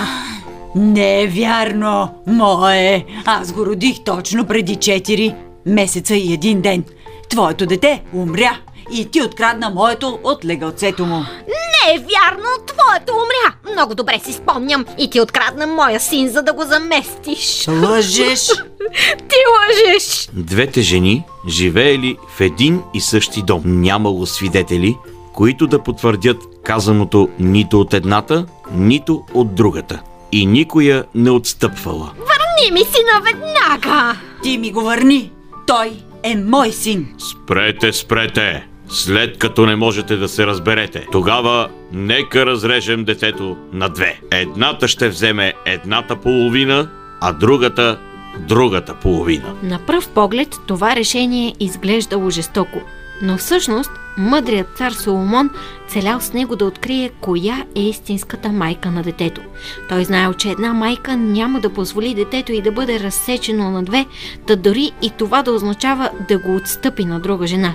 Не 0.76 1.24
е 1.24 1.28
вярно, 1.28 2.10
мое. 2.28 3.06
Аз 3.26 3.52
го 3.52 3.66
родих 3.66 4.04
точно 4.04 4.46
преди 4.46 4.76
4 4.76 5.36
месеца 5.66 6.16
и 6.16 6.34
един 6.34 6.62
ден. 6.62 6.84
Твоето 7.30 7.66
дете 7.66 8.04
умря 8.14 8.58
и 8.92 9.06
ти 9.12 9.22
открадна 9.22 9.70
моето 9.70 10.20
от 10.24 10.46
легалцето 10.46 11.06
му. 11.06 11.16
Не 11.48 11.94
е 11.94 11.98
вярно! 11.98 12.50
Твоето 12.68 13.14
умря! 13.14 13.74
Много 13.74 13.96
добре 13.96 14.20
си 14.24 14.34
спомням 14.34 14.86
и 14.98 15.10
ти 15.10 15.22
открадна 15.22 15.68
моя 15.68 16.00
син, 16.00 16.30
за 16.30 16.42
да 16.42 16.54
го 16.54 16.64
заместиш. 16.64 17.68
Лъжеш! 17.68 18.48
Ти 19.18 19.38
лъжеш! 19.56 20.30
Двете 20.34 20.82
жени 20.82 21.24
живеели 21.48 22.18
в 22.38 22.42
един 22.42 22.82
и 22.94 23.02
същи 23.02 23.42
дом. 23.42 23.62
Нямало 23.66 24.26
свидетели, 24.26 24.98
които 25.34 25.68
да 25.68 25.84
потвърдят 25.84 26.38
казаното 26.64 27.30
нито 27.40 27.82
от 27.82 27.94
едната, 27.94 28.46
нито 28.72 29.24
от 29.34 29.56
другата. 29.56 30.02
И 30.32 30.46
никоя 30.46 31.04
не 31.16 31.32
отстъпвала. 31.32 32.12
Върни 32.18 32.72
ми 32.72 32.80
сина 32.80 33.22
веднага! 33.24 34.18
Ти 34.44 34.58
ми 34.58 34.72
го 34.72 34.82
върни! 34.82 35.32
Той 35.68 35.92
е 36.24 36.36
мой 36.36 36.72
син! 36.72 37.16
Спрете, 37.18 37.94
спрете! 37.94 38.68
След 38.90 39.38
като 39.38 39.66
не 39.66 39.76
можете 39.76 40.16
да 40.18 40.28
се 40.28 40.48
разберете, 40.48 41.08
тогава 41.12 41.70
нека 41.92 42.46
разрежем 42.46 43.04
детето 43.04 43.58
на 43.74 43.90
две. 43.90 44.20
Едната 44.32 44.88
ще 44.88 45.10
вземе 45.10 45.54
едната 45.66 46.16
половина, 46.16 46.90
а 47.22 47.34
другата 47.34 48.00
другата 48.40 48.96
половина. 48.96 49.54
На 49.64 49.80
пръв 49.80 50.10
поглед 50.10 50.56
това 50.68 50.96
решение 50.96 51.56
изглеждало 51.60 52.30
жестоко, 52.30 52.82
но 53.22 53.38
всъщност 53.38 53.92
мъдрият 54.18 54.68
цар 54.78 54.92
Соломон 54.92 55.50
целял 55.88 56.22
с 56.22 56.34
него 56.34 56.56
да 56.56 56.66
открие 56.66 57.10
коя 57.22 57.66
е 57.76 57.82
истинската 57.82 58.50
майка 58.50 58.92
на 58.92 59.04
детето. 59.04 59.42
Той 59.90 60.06
знаел, 60.06 60.34
че 60.34 60.50
една 60.50 60.74
майка 60.74 61.18
няма 61.18 61.60
да 61.60 61.74
позволи 61.74 62.14
детето 62.14 62.52
и 62.52 62.62
да 62.62 62.72
бъде 62.72 63.00
разсечено 63.00 63.72
на 63.72 63.84
две, 63.84 64.06
да 64.48 64.56
дори 64.56 64.92
и 65.02 65.10
това 65.10 65.44
да 65.44 65.52
означава 65.52 66.10
да 66.28 66.38
го 66.38 66.56
отстъпи 66.56 67.06
на 67.06 67.20
друга 67.20 67.48
жена. 67.48 67.74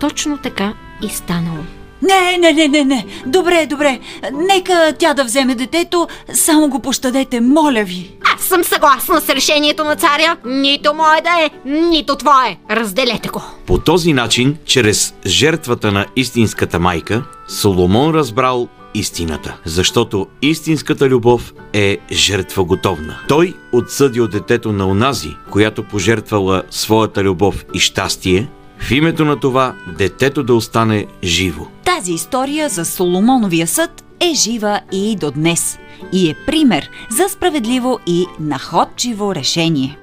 Точно 0.00 0.38
така 0.38 0.72
и 1.02 1.08
станало. 1.08 1.64
Не, 2.02 2.38
не, 2.38 2.52
не, 2.52 2.68
не, 2.68 2.84
не. 2.84 3.06
Добре, 3.26 3.66
добре. 3.66 4.00
Нека 4.32 4.92
тя 4.98 5.14
да 5.14 5.24
вземе 5.24 5.54
детето, 5.54 6.08
само 6.32 6.68
го 6.68 6.78
пощадете, 6.78 7.40
моля 7.40 7.84
ви. 7.84 8.10
Съм 8.42 8.64
съгласна 8.64 9.20
с 9.20 9.28
решението 9.28 9.84
на 9.84 9.96
царя. 9.96 10.36
Нито 10.44 10.94
мое 10.94 11.20
да 11.20 11.44
е, 11.44 11.70
нито 11.70 12.16
твое. 12.16 12.58
Разделете 12.70 13.28
го. 13.28 13.42
По 13.66 13.78
този 13.78 14.12
начин, 14.12 14.56
чрез 14.64 15.14
жертвата 15.26 15.92
на 15.92 16.06
истинската 16.16 16.78
майка, 16.78 17.24
Соломон 17.48 18.14
разбрал 18.14 18.68
истината, 18.94 19.56
защото 19.64 20.26
истинската 20.42 21.08
любов 21.08 21.52
е 21.72 21.98
жертвоготовна. 22.12 23.18
Той 23.28 23.54
отсъдил 23.72 24.28
детето 24.28 24.72
на 24.72 24.86
унази, 24.86 25.36
която 25.50 25.82
пожертвала 25.82 26.62
своята 26.70 27.24
любов 27.24 27.64
и 27.74 27.78
щастие, 27.78 28.48
в 28.78 28.90
името 28.90 29.24
на 29.24 29.40
това 29.40 29.74
детето 29.98 30.42
да 30.42 30.54
остане 30.54 31.06
живо. 31.24 31.66
Тази 31.84 32.12
история 32.12 32.68
за 32.68 32.84
Соломоновия 32.84 33.66
съд 33.66 34.04
е 34.20 34.34
жива 34.34 34.80
и 34.92 35.16
до 35.16 35.30
днес 35.30 35.78
и 36.12 36.30
е 36.30 36.34
пример 36.46 36.90
за 37.10 37.28
справедливо 37.28 38.00
и 38.06 38.26
находчиво 38.40 39.34
решение. 39.34 39.98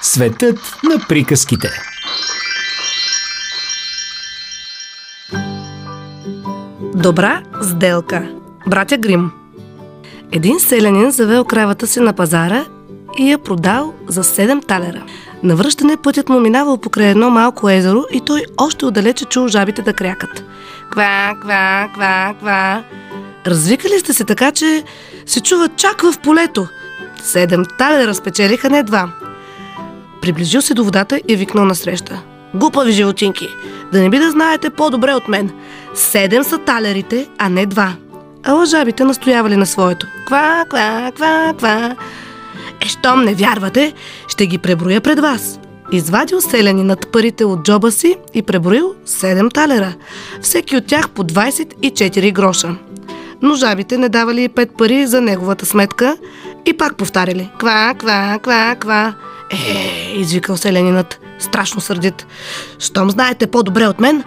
Светът 0.00 0.58
на 0.84 0.98
приказките. 1.08 1.70
Добра 6.94 7.42
сделка. 7.62 8.28
Братя 8.66 8.98
Грим. 8.98 9.30
Един 10.32 10.60
селянин 10.60 11.10
завел 11.10 11.44
кравата 11.44 11.86
си 11.86 12.00
на 12.00 12.12
пазара 12.12 12.64
и 13.18 13.30
я 13.30 13.38
продал 13.38 13.94
за 14.08 14.24
7 14.24 14.66
талера. 14.66 15.04
На 15.42 15.56
връщане 15.56 15.96
пътят 15.96 16.28
му 16.28 16.40
минавал 16.40 16.76
покрай 16.76 17.06
едно 17.06 17.30
малко 17.30 17.70
езеро 17.70 18.04
и 18.12 18.20
той 18.20 18.44
още 18.56 18.86
отдалече 18.86 19.24
чул 19.24 19.48
жабите 19.48 19.82
да 19.82 19.92
крякат. 19.92 20.44
Ква, 20.90 21.34
ква, 21.40 21.88
ква, 21.94 22.34
ква. 22.38 22.84
Развикали 23.46 23.98
сте 23.98 24.12
се 24.12 24.24
така, 24.24 24.52
че 24.52 24.84
се 25.26 25.40
чува 25.40 25.68
чак 25.68 26.02
в 26.02 26.14
полето. 26.22 26.66
Седем 27.22 27.64
талера 27.78 28.14
спечелиха 28.14 28.70
не 28.70 28.82
два. 28.82 29.12
Приближил 30.22 30.62
се 30.62 30.74
до 30.74 30.84
водата 30.84 31.20
и 31.28 31.36
викнал 31.36 31.64
насреща. 31.64 32.22
Глупави 32.54 32.92
животинки, 32.92 33.48
да 33.92 34.00
не 34.00 34.10
би 34.10 34.18
да 34.18 34.30
знаете 34.30 34.70
по-добре 34.70 35.14
от 35.14 35.28
мен. 35.28 35.50
Седем 35.94 36.44
са 36.44 36.58
талерите, 36.58 37.28
а 37.38 37.48
не 37.48 37.66
два. 37.66 37.92
А 38.42 38.52
лъжабите 38.52 39.04
настоявали 39.04 39.56
на 39.56 39.66
своето. 39.66 40.06
Ква, 40.26 40.64
ква, 40.70 41.12
ква, 41.16 41.54
ква. 41.58 41.96
Е, 42.80 42.88
щом 42.88 43.24
не 43.24 43.34
вярвате, 43.34 43.92
ще 44.28 44.46
ги 44.46 44.58
преброя 44.58 45.00
пред 45.00 45.20
вас. 45.20 45.60
Извадил 45.92 46.40
селянинът 46.40 47.12
парите 47.12 47.44
от 47.44 47.62
джоба 47.62 47.92
си 47.92 48.16
и 48.34 48.42
преброил 48.42 48.94
7 49.06 49.54
талера. 49.54 49.94
Всеки 50.42 50.76
от 50.76 50.86
тях 50.86 51.08
по 51.08 51.24
24 51.24 52.32
гроша. 52.32 52.76
Но 53.42 53.54
жабите 53.54 53.98
не 53.98 54.08
давали 54.08 54.44
и 54.44 54.48
5 54.48 54.76
пари 54.76 55.06
за 55.06 55.20
неговата 55.20 55.66
сметка 55.66 56.16
и 56.66 56.76
пак 56.76 56.96
повтаряли. 56.96 57.50
Ква, 57.58 57.94
ква, 57.98 58.38
ква, 58.42 58.76
ква. 58.80 59.14
Е, 59.50 60.12
извикал 60.16 60.56
селянинът, 60.56 61.20
страшно 61.38 61.80
сърдит. 61.80 62.26
Щом 62.78 63.10
знаете 63.10 63.46
по-добре 63.46 63.86
от 63.86 64.00
мен, 64.00 64.24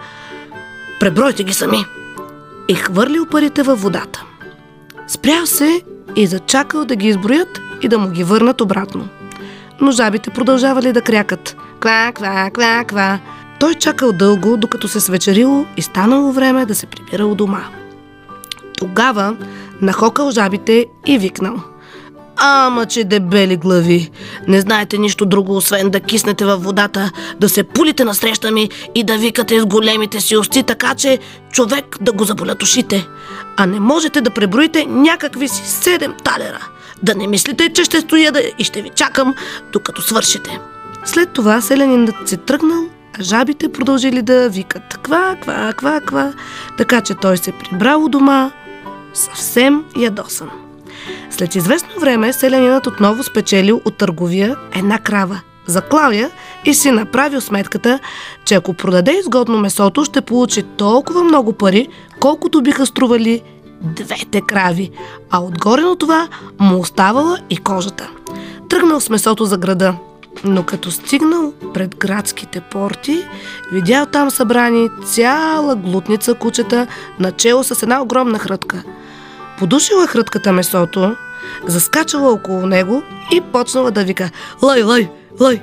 пребройте 0.99 1.43
ги 1.43 1.53
сами. 1.53 1.85
И 2.67 2.75
хвърлил 2.75 3.25
парите 3.25 3.63
във 3.63 3.81
водата. 3.81 4.23
Спрял 5.07 5.45
се 5.45 5.81
и 6.15 6.27
зачакал 6.27 6.85
да 6.85 6.95
ги 6.95 7.07
изброят 7.07 7.61
и 7.81 7.87
да 7.87 7.99
му 7.99 8.09
ги 8.09 8.23
върнат 8.23 8.61
обратно. 8.61 9.07
Но 9.81 9.91
жабите 9.91 10.29
продължавали 10.29 10.93
да 10.93 11.01
крякат. 11.01 11.57
Ква, 11.79 12.11
ква, 12.15 12.49
ква, 12.53 12.83
ква. 12.87 13.19
Той 13.59 13.73
чакал 13.73 14.11
дълго, 14.11 14.57
докато 14.57 14.87
се 14.87 14.99
свечерило 14.99 15.65
и 15.77 15.81
станало 15.81 16.31
време 16.31 16.65
да 16.65 16.75
се 16.75 16.85
прибира 16.85 17.25
у 17.25 17.35
дома. 17.35 17.63
Тогава 18.77 19.35
нахокал 19.81 20.31
жабите 20.31 20.85
и 21.05 21.17
викнал. 21.17 21.55
Ама, 22.37 22.85
че 22.85 23.03
дебели 23.03 23.57
глави! 23.57 24.11
Не 24.47 24.61
знаете 24.61 24.97
нищо 24.97 25.25
друго, 25.25 25.57
освен 25.57 25.89
да 25.89 25.99
киснете 25.99 26.45
във 26.45 26.63
водата, 26.63 27.11
да 27.39 27.49
се 27.49 27.63
пулите 27.63 28.03
насреща 28.03 28.51
ми 28.51 28.69
и 28.95 29.03
да 29.03 29.17
викате 29.17 29.59
с 29.59 29.65
големите 29.65 30.21
си 30.21 30.37
усти, 30.37 30.63
така 30.63 30.95
че 30.95 31.19
човек 31.51 31.97
да 32.01 32.11
го 32.11 32.23
заболят 32.23 32.63
ушите. 32.63 33.07
А 33.57 33.65
не 33.65 33.79
можете 33.79 34.21
да 34.21 34.29
преброите 34.29 34.85
някакви 34.85 35.47
си 35.47 35.61
седем 35.65 36.13
талера. 36.23 36.67
Да 37.03 37.15
не 37.15 37.27
мислите, 37.27 37.73
че 37.73 37.83
ще 37.83 38.01
стоя 38.01 38.31
да 38.31 38.41
и 38.57 38.63
ще 38.63 38.81
ви 38.81 38.89
чакам, 38.89 39.35
докато 39.73 40.01
свършите. 40.01 40.59
След 41.05 41.29
това 41.29 41.61
селянинът 41.61 42.15
се 42.25 42.37
тръгнал, 42.37 42.83
а 43.19 43.23
жабите 43.23 43.71
продължили 43.71 44.21
да 44.21 44.49
викат 44.49 44.97
ква, 45.03 45.35
ква, 45.41 45.73
ква, 45.77 46.01
ква, 46.01 46.33
така 46.77 47.01
че 47.01 47.15
той 47.15 47.37
се 47.37 47.51
прибрал 47.51 48.03
у 48.03 48.09
дома 48.09 48.51
съвсем 49.13 49.83
ядосан. 49.97 50.62
След 51.29 51.55
известно 51.55 51.99
време 51.99 52.33
селянинът 52.33 52.87
отново 52.87 53.23
спечелил 53.23 53.81
от 53.85 53.97
търговия 53.97 54.55
една 54.75 54.99
крава 54.99 55.41
Заклал 55.67 56.11
я 56.11 56.29
и 56.65 56.73
си 56.73 56.91
направил 56.91 57.41
сметката, 57.41 57.99
че 58.45 58.55
ако 58.55 58.73
продаде 58.73 59.11
изгодно 59.11 59.57
месото, 59.57 60.05
ще 60.05 60.21
получи 60.21 60.63
толкова 60.63 61.23
много 61.23 61.53
пари, 61.53 61.87
колкото 62.19 62.61
биха 62.61 62.85
стрували 62.85 63.41
двете 63.81 64.41
крави, 64.41 64.91
а 65.31 65.39
отгоре 65.39 65.81
на 65.81 65.95
това 65.95 66.27
му 66.59 66.79
оставала 66.79 67.39
и 67.49 67.57
кожата. 67.57 68.09
Тръгнал 68.69 68.99
с 68.99 69.09
месото 69.09 69.45
за 69.45 69.57
града, 69.57 69.95
но 70.43 70.63
като 70.63 70.91
стигнал 70.91 71.53
пред 71.73 71.95
градските 71.95 72.61
порти, 72.61 73.25
видял 73.71 74.05
там 74.05 74.31
събрани 74.31 74.89
цяла 75.05 75.75
глутница 75.75 76.33
кучета, 76.33 76.87
начело 77.19 77.63
с 77.63 77.83
една 77.83 78.01
огромна 78.01 78.39
хрътка. 78.39 78.83
Подушила 79.63 80.07
хрътката 80.07 80.51
месото, 80.51 81.15
заскачала 81.65 82.31
около 82.31 82.65
него 82.65 83.03
и 83.33 83.41
почнала 83.41 83.91
да 83.91 84.03
вика 84.03 84.29
«Лай, 84.63 84.83
лай, 84.83 85.09
лай!» 85.39 85.61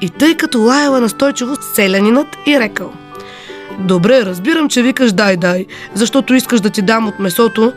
И 0.00 0.10
тъй 0.10 0.36
като 0.36 0.60
лаяла 0.60 1.00
настойчиво 1.00 1.56
селянинът 1.74 2.26
и 2.46 2.60
рекал 2.60 2.92
Добре, 3.78 4.24
разбирам, 4.24 4.68
че 4.68 4.82
викаш 4.82 5.12
дай, 5.12 5.36
дай, 5.36 5.66
защото 5.94 6.34
искаш 6.34 6.60
да 6.60 6.70
ти 6.70 6.82
дам 6.82 7.08
от 7.08 7.18
месото, 7.18 7.72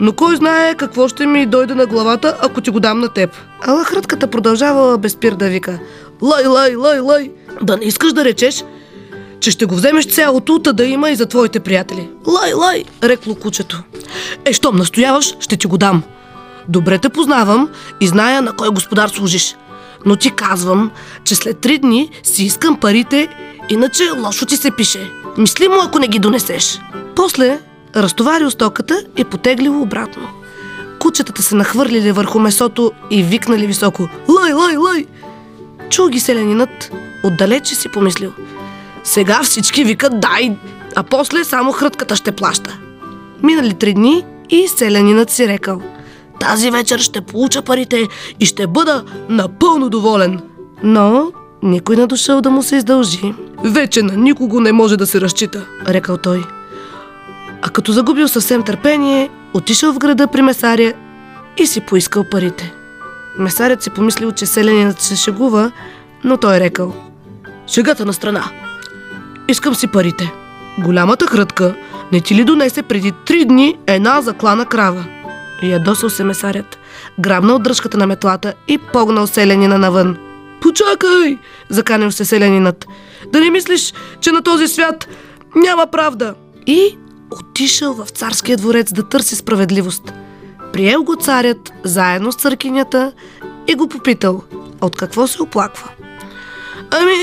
но 0.00 0.12
кой 0.12 0.36
знае 0.36 0.74
какво 0.74 1.08
ще 1.08 1.26
ми 1.26 1.46
дойде 1.46 1.74
на 1.74 1.86
главата, 1.86 2.36
ако 2.40 2.60
ти 2.60 2.70
го 2.70 2.80
дам 2.80 3.00
на 3.00 3.08
теб. 3.08 3.30
Ала 3.60 3.84
хрътката 3.84 4.26
продължавала 4.26 4.98
без 4.98 5.16
пир 5.16 5.32
да 5.32 5.48
вика 5.48 5.78
Лай, 6.22 6.46
лай, 6.46 6.76
лай, 6.76 7.00
лай! 7.00 7.30
Да 7.62 7.76
не 7.76 7.84
искаш 7.84 8.12
да 8.12 8.24
речеш, 8.24 8.64
че 9.42 9.50
ще 9.50 9.66
го 9.66 9.74
вземеш 9.74 10.06
цялото, 10.06 10.58
та 10.58 10.72
да 10.72 10.84
има 10.84 11.10
и 11.10 11.16
за 11.16 11.26
твоите 11.26 11.60
приятели. 11.60 12.08
Лай, 12.26 12.52
лай, 12.54 12.84
рекло 13.02 13.34
кучето. 13.34 13.82
Е, 14.44 14.52
щом 14.52 14.76
настояваш, 14.76 15.34
ще 15.40 15.56
ти 15.56 15.66
го 15.66 15.78
дам. 15.78 16.02
Добре 16.68 16.98
те 16.98 17.08
познавам 17.08 17.68
и 18.00 18.06
зная 18.06 18.42
на 18.42 18.52
кой 18.52 18.68
господар 18.68 19.08
служиш. 19.08 19.56
Но 20.06 20.16
ти 20.16 20.30
казвам, 20.30 20.90
че 21.24 21.34
след 21.34 21.58
три 21.58 21.78
дни 21.78 22.10
си 22.22 22.44
искам 22.44 22.76
парите, 22.76 23.28
иначе 23.70 24.02
лошо 24.18 24.46
ти 24.46 24.56
се 24.56 24.70
пише. 24.70 25.10
Мисли 25.38 25.68
му, 25.68 25.74
ако 25.82 25.98
не 25.98 26.08
ги 26.08 26.18
донесеш. 26.18 26.80
После 27.16 27.60
разтоварил 27.96 28.50
стоката 28.50 29.04
и 29.16 29.24
потеглил 29.24 29.82
обратно. 29.82 30.28
Кучетата 30.98 31.42
се 31.42 31.54
нахвърлили 31.54 32.12
върху 32.12 32.38
месото 32.38 32.92
и 33.10 33.22
викнали 33.22 33.66
високо 33.66 34.08
«Лай, 34.28 34.52
лай, 34.52 34.76
лай!» 34.76 35.06
Чул 35.90 36.08
ги 36.08 36.20
селянинът, 36.20 36.90
отдалече 37.24 37.74
си 37.74 37.88
помислил. 37.88 38.32
Сега 39.04 39.42
всички 39.42 39.84
викат 39.84 40.20
дай, 40.20 40.56
а 40.96 41.02
после 41.02 41.44
само 41.44 41.72
хрътката 41.72 42.16
ще 42.16 42.32
плаща. 42.32 42.78
Минали 43.42 43.74
три 43.74 43.94
дни 43.94 44.24
и 44.50 44.68
селянинът 44.68 45.30
си 45.30 45.48
рекал 45.48 45.82
Тази 46.40 46.70
вечер 46.70 46.98
ще 46.98 47.20
получа 47.20 47.62
парите 47.62 48.08
и 48.40 48.46
ще 48.46 48.66
бъда 48.66 49.04
напълно 49.28 49.88
доволен. 49.88 50.40
Но 50.82 51.32
никой 51.62 51.96
не 51.96 52.06
дошъл 52.06 52.40
да 52.40 52.50
му 52.50 52.62
се 52.62 52.76
издължи. 52.76 53.34
Вече 53.64 54.02
на 54.02 54.16
никого 54.16 54.60
не 54.60 54.72
може 54.72 54.96
да 54.96 55.06
се 55.06 55.20
разчита, 55.20 55.66
рекал 55.88 56.16
той. 56.16 56.44
А 57.62 57.70
като 57.70 57.92
загубил 57.92 58.28
съвсем 58.28 58.62
търпение, 58.62 59.30
отишъл 59.54 59.92
в 59.92 59.98
града 59.98 60.26
при 60.26 60.42
месаря 60.42 60.92
и 61.56 61.66
си 61.66 61.80
поискал 61.80 62.24
парите. 62.30 62.74
Месарят 63.38 63.82
си 63.82 63.90
помислил, 63.90 64.32
че 64.32 64.46
селянинът 64.46 65.00
се 65.00 65.16
шегува, 65.16 65.72
но 66.24 66.36
той 66.36 66.60
рекал 66.60 66.94
Шегата 67.66 68.04
на 68.04 68.12
страна. 68.12 68.44
Искам 69.52 69.74
си 69.74 69.86
парите. 69.86 70.32
Голямата 70.78 71.26
хрътка 71.26 71.74
не 72.12 72.20
ти 72.20 72.34
ли 72.34 72.44
донесе 72.44 72.82
преди 72.82 73.12
три 73.26 73.44
дни 73.44 73.78
една 73.86 74.22
заклана 74.22 74.66
крава? 74.66 75.04
Ядосал 75.62 76.10
се 76.10 76.24
месарят, 76.24 76.78
грабнал 77.20 77.58
дръжката 77.58 77.98
на 77.98 78.06
метлата 78.06 78.54
и 78.68 78.78
погнал 78.78 79.26
селянина 79.26 79.78
навън. 79.78 80.16
Почакай! 80.60 81.38
Заканил 81.68 82.10
се 82.10 82.24
селянинът. 82.24 82.86
Да 83.32 83.40
не 83.40 83.50
мислиш, 83.50 83.94
че 84.20 84.32
на 84.32 84.42
този 84.42 84.68
свят 84.68 85.08
няма 85.56 85.86
правда. 85.86 86.34
И 86.66 86.98
отишъл 87.30 87.94
в 87.94 88.08
царския 88.08 88.56
дворец 88.56 88.92
да 88.92 89.02
търси 89.02 89.36
справедливост. 89.36 90.12
Приел 90.72 91.02
го 91.02 91.16
царят 91.16 91.72
заедно 91.84 92.32
с 92.32 92.36
църкинята 92.36 93.12
и 93.68 93.74
го 93.74 93.88
попитал 93.88 94.42
от 94.80 94.96
какво 94.96 95.26
се 95.26 95.42
оплаква. 95.42 95.88
Ами, 96.90 97.14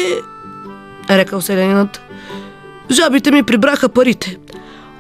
рекал 1.10 1.42
селянинът, 1.42 2.02
жабите 2.92 3.32
ми 3.32 3.44
прибраха 3.44 3.90
парите. 3.90 4.38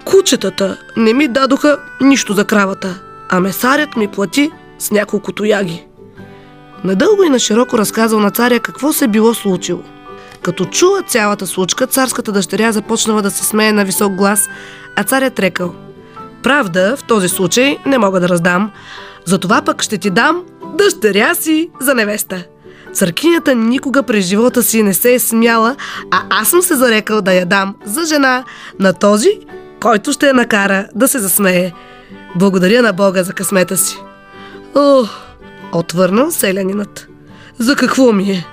Кучетата 0.05 0.77
не 0.97 1.13
ми 1.13 1.27
дадоха 1.27 1.77
нищо 2.01 2.33
за 2.33 2.45
кравата, 2.45 2.99
а 3.29 3.39
месарят 3.39 3.95
ми 3.95 4.07
плати 4.07 4.51
с 4.79 4.91
няколко 4.91 5.31
тояги. 5.31 5.85
Надълго 6.83 7.23
и 7.23 7.29
на 7.29 7.39
широко 7.39 7.77
разказал 7.77 8.19
на 8.19 8.31
царя 8.31 8.59
какво 8.59 8.93
се 8.93 9.07
било 9.07 9.33
случило. 9.33 9.83
Като 10.41 10.65
чула 10.65 11.01
цялата 11.01 11.47
случка, 11.47 11.87
царската 11.87 12.31
дъщеря 12.31 12.71
започнала 12.71 13.21
да 13.21 13.31
се 13.31 13.45
смее 13.45 13.71
на 13.71 13.85
висок 13.85 14.13
глас, 14.13 14.49
а 14.95 15.03
царят 15.03 15.39
рекал 15.39 15.73
Правда, 16.43 16.95
в 16.97 17.03
този 17.03 17.29
случай 17.29 17.77
не 17.85 17.97
мога 17.97 18.19
да 18.19 18.29
раздам, 18.29 18.71
затова 19.25 19.61
пък 19.61 19.81
ще 19.81 19.97
ти 19.97 20.09
дам 20.09 20.43
дъщеря 20.77 21.35
си 21.35 21.69
за 21.81 21.93
невеста. 21.93 22.43
Църкинята 22.93 23.55
никога 23.55 24.03
през 24.03 24.25
живота 24.25 24.63
си 24.63 24.83
не 24.83 24.93
се 24.93 25.13
е 25.13 25.19
смяла, 25.19 25.75
а 26.11 26.21
аз 26.29 26.49
съм 26.49 26.61
се 26.61 26.75
зарекал 26.75 27.21
да 27.21 27.33
я 27.33 27.45
дам 27.45 27.75
за 27.85 28.05
жена 28.05 28.43
на 28.79 28.93
този, 28.93 29.39
който 29.81 30.13
ще 30.13 30.27
я 30.27 30.33
накара 30.33 30.87
да 30.95 31.07
се 31.07 31.19
засмее. 31.19 31.71
Благодаря 32.35 32.81
на 32.81 32.93
Бога 32.93 33.23
за 33.23 33.33
късмета 33.33 33.77
си. 33.77 33.97
О, 34.75 35.03
отвърнал 35.71 36.31
селянинът. 36.31 37.07
За 37.59 37.75
какво 37.75 38.11
ми 38.11 38.31
е? 38.31 38.45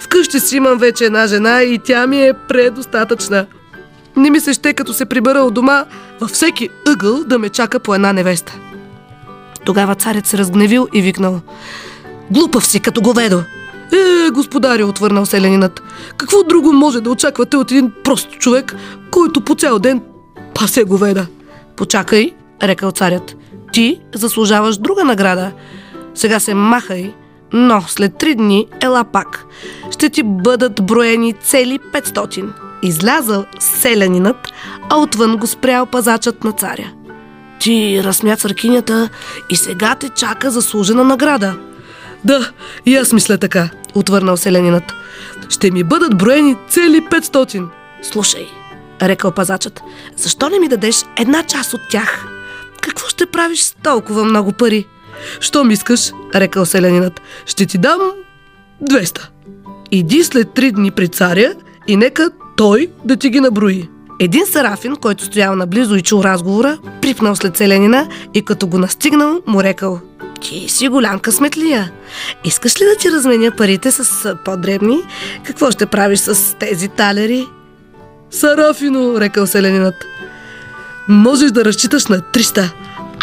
Вкъщи 0.00 0.40
си 0.40 0.56
имам 0.56 0.78
вече 0.78 1.04
една 1.04 1.26
жена 1.26 1.62
и 1.62 1.78
тя 1.78 2.06
ми 2.06 2.22
е 2.22 2.34
предостатъчна. 2.48 3.46
Не 4.16 4.30
ми 4.30 4.40
се 4.40 4.52
ще, 4.52 4.72
като 4.72 4.92
се 4.92 5.04
прибера 5.06 5.38
от 5.38 5.54
дома, 5.54 5.84
във 6.20 6.30
всеки 6.30 6.68
ъгъл 6.88 7.24
да 7.24 7.38
ме 7.38 7.48
чака 7.48 7.80
по 7.80 7.94
една 7.94 8.12
невеста. 8.12 8.58
Тогава 9.64 9.94
царят 9.94 10.26
се 10.26 10.38
разгневил 10.38 10.88
и 10.92 11.02
викнал. 11.02 11.40
Глупав 12.30 12.66
си, 12.66 12.80
като 12.80 13.00
говедо! 13.00 13.42
Е, 13.92 14.30
господари, 14.30 14.84
отвърнал 14.84 15.26
селянинът. 15.26 15.82
Какво 16.16 16.42
друго 16.42 16.72
може 16.72 17.00
да 17.00 17.10
очаквате 17.10 17.56
от 17.56 17.70
един 17.70 17.92
прост 18.04 18.30
човек, 18.30 18.76
който 19.10 19.40
по 19.40 19.54
цял 19.54 19.78
ден 19.78 20.02
пасе 20.54 20.84
говеда? 20.84 21.26
Почакай, 21.76 22.32
рекал 22.62 22.90
царят. 22.90 23.36
Ти 23.72 24.00
заслужаваш 24.14 24.76
друга 24.76 25.04
награда. 25.04 25.52
Сега 26.14 26.40
се 26.40 26.54
махай, 26.54 27.14
но 27.52 27.82
след 27.88 28.18
три 28.18 28.34
дни 28.34 28.66
ела 28.80 29.04
пак. 29.04 29.44
Ще 29.90 30.10
ти 30.10 30.22
бъдат 30.22 30.86
броени 30.86 31.32
цели 31.32 31.78
500. 31.78 32.48
Излязъл 32.82 33.44
селянинът, 33.58 34.52
а 34.90 34.96
отвън 34.96 35.36
го 35.36 35.46
спрял 35.46 35.86
пазачът 35.86 36.44
на 36.44 36.52
царя. 36.52 36.92
Ти 37.60 38.00
разсмя 38.04 38.36
църкинята 38.36 39.08
и 39.50 39.56
сега 39.56 39.94
те 39.94 40.08
чака 40.08 40.50
заслужена 40.50 41.04
награда. 41.04 41.54
Да, 42.24 42.50
и 42.86 42.96
аз 42.96 43.12
мисля 43.12 43.38
така, 43.38 43.70
отвърнал 43.94 44.36
селянинът. 44.36 44.92
Ще 45.48 45.70
ми 45.70 45.84
бъдат 45.84 46.18
броени 46.18 46.56
цели 46.68 47.00
500. 47.10 47.68
Слушай, 48.02 48.46
рекал 49.02 49.32
пазачът, 49.32 49.80
защо 50.16 50.48
не 50.48 50.58
ми 50.58 50.68
дадеш 50.68 51.04
една 51.18 51.42
част 51.42 51.74
от 51.74 51.80
тях? 51.90 52.26
Какво 52.80 53.08
ще 53.08 53.26
правиш 53.26 53.62
с 53.62 53.74
толкова 53.82 54.24
много 54.24 54.52
пари? 54.52 54.86
Щом 55.40 55.70
искаш, 55.70 56.12
рекал 56.34 56.66
селянинът, 56.66 57.20
ще 57.46 57.66
ти 57.66 57.78
дам 57.78 58.00
200. 58.84 59.26
Иди 59.90 60.24
след 60.24 60.52
три 60.52 60.72
дни 60.72 60.90
при 60.90 61.08
царя 61.08 61.54
и 61.88 61.96
нека 61.96 62.30
той 62.56 62.90
да 63.04 63.16
ти 63.16 63.30
ги 63.30 63.40
наброи. 63.40 63.88
Един 64.20 64.46
сарафин, 64.46 64.96
който 64.96 65.24
стоял 65.24 65.56
наблизо 65.56 65.94
и 65.94 66.02
чул 66.02 66.22
разговора, 66.22 66.78
припнал 67.02 67.36
след 67.36 67.56
селянина 67.56 68.08
и 68.34 68.44
като 68.44 68.66
го 68.66 68.78
настигнал, 68.78 69.40
му 69.46 69.62
рекал 69.62 70.00
Ти 70.40 70.88
голям 70.88 71.18
късметлия. 71.18 71.92
Искаш 72.44 72.80
ли 72.80 72.84
да 72.84 72.96
ти 72.96 73.10
разменя 73.10 73.50
парите 73.50 73.90
с 73.90 74.36
по-дребни? 74.44 74.98
Какво 75.44 75.70
ще 75.70 75.86
правиш 75.86 76.18
с 76.18 76.56
тези 76.58 76.88
талери? 76.88 77.46
Сарафино, 78.30 79.20
рекал 79.20 79.46
селянинът. 79.46 79.94
Можеш 81.08 81.50
да 81.50 81.64
разчиташ 81.64 82.06
на 82.06 82.20
300, 82.20 82.70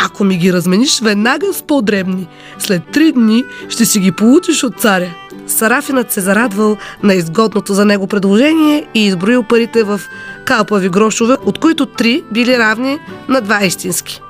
ако 0.06 0.24
ми 0.24 0.38
ги 0.38 0.54
размениш 0.54 1.02
веднага 1.02 1.54
с 1.54 1.62
по-дребни. 1.62 2.28
След 2.60 2.82
три 2.94 3.12
дни 3.12 3.44
ще 3.70 3.86
си 3.86 4.00
ги 4.00 4.12
получиш 4.12 4.64
от 4.64 4.80
царя. 4.80 5.14
Сарафинът 5.48 6.12
се 6.12 6.22
зарадвал 6.22 6.78
на 7.04 7.14
изгодното 7.14 7.74
за 7.74 7.86
него 7.86 8.08
предложение 8.08 8.88
и 8.94 9.06
изброил 9.06 9.44
парите 9.44 9.84
в 9.84 10.02
калпави 10.46 10.90
грошове, 10.90 11.38
от 11.46 11.60
които 11.60 11.86
три 11.86 12.24
били 12.32 12.58
равни 12.58 13.00
на 13.30 13.42
два 13.42 13.66
истински. 13.66 14.22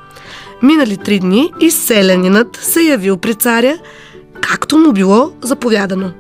Минали 0.61 0.97
три 0.97 1.19
дни 1.19 1.53
и 1.59 1.71
селянинът 1.71 2.55
се 2.55 2.81
явил 2.81 3.17
при 3.17 3.35
царя, 3.35 3.77
както 4.41 4.77
му 4.77 4.91
било 4.91 5.31
заповядано. 5.41 6.11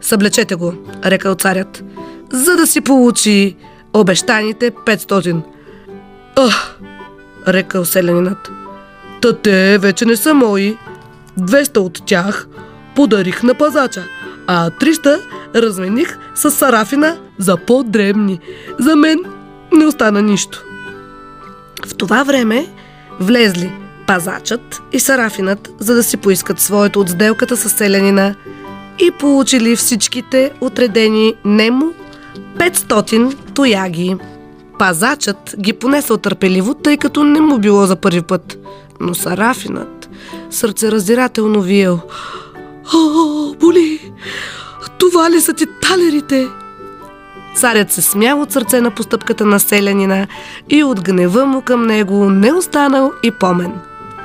Съблечете 0.00 0.54
го, 0.54 0.74
рекал 1.04 1.34
царят, 1.34 1.84
за 2.32 2.56
да 2.56 2.66
си 2.66 2.80
получи 2.80 3.56
обещаните 3.92 4.70
500. 4.70 5.40
Ах, 6.36 6.78
рекал 7.48 7.84
селянинът, 7.84 8.50
та 9.20 9.32
те 9.32 9.78
вече 9.78 10.04
не 10.04 10.16
са 10.16 10.34
мои. 10.34 10.76
200 11.40 11.78
от 11.78 12.02
тях 12.06 12.48
подарих 12.96 13.42
на 13.42 13.54
пазача, 13.54 14.04
а 14.46 14.70
300 14.70 15.20
размених 15.54 16.18
с 16.34 16.50
Сарафина 16.50 17.16
за 17.38 17.56
по-дребни. 17.56 18.40
За 18.78 18.96
мен 18.96 19.24
не 19.72 19.86
остана 19.86 20.22
нищо. 20.22 20.64
В 21.86 21.94
това 21.94 22.22
време 22.22 22.66
влезли 23.20 23.72
пазачът 24.06 24.82
и 24.92 25.00
Сарафинът, 25.00 25.70
за 25.78 25.94
да 25.94 26.02
си 26.02 26.16
поискат 26.16 26.60
своето 26.60 27.00
от 27.00 27.08
сделката 27.08 27.56
с 27.56 27.68
селянина 27.68 28.34
и 28.98 29.10
получили 29.10 29.76
всичките 29.76 30.50
отредени 30.60 31.34
нему 31.44 31.92
500 32.58 33.36
тояги. 33.54 34.16
Пазачът 34.78 35.54
ги 35.60 35.72
понесъл 35.72 36.16
търпеливо, 36.16 36.74
тъй 36.74 36.96
като 36.96 37.24
не 37.24 37.40
му 37.40 37.58
било 37.58 37.86
за 37.86 37.96
първи 37.96 38.22
път. 38.22 38.58
Но 39.00 39.14
Сарафинът 39.14 40.10
сърцераздирателно 40.50 41.62
виел. 41.62 42.00
О, 42.94 43.54
боли! 43.60 44.12
Това 44.98 45.30
ли 45.30 45.40
са 45.40 45.52
ти 45.52 45.66
талерите? 45.82 46.48
Царят 47.54 47.92
се 47.92 48.02
смял 48.02 48.40
от 48.40 48.52
сърце 48.52 48.80
на 48.80 48.90
постъпката 48.90 49.46
на 49.46 49.60
селянина 49.60 50.26
и 50.70 50.84
от 50.84 51.00
гнева 51.00 51.46
му 51.46 51.62
към 51.62 51.86
него 51.86 52.30
не 52.30 52.52
останал 52.52 53.12
и 53.22 53.30
помен. 53.30 53.72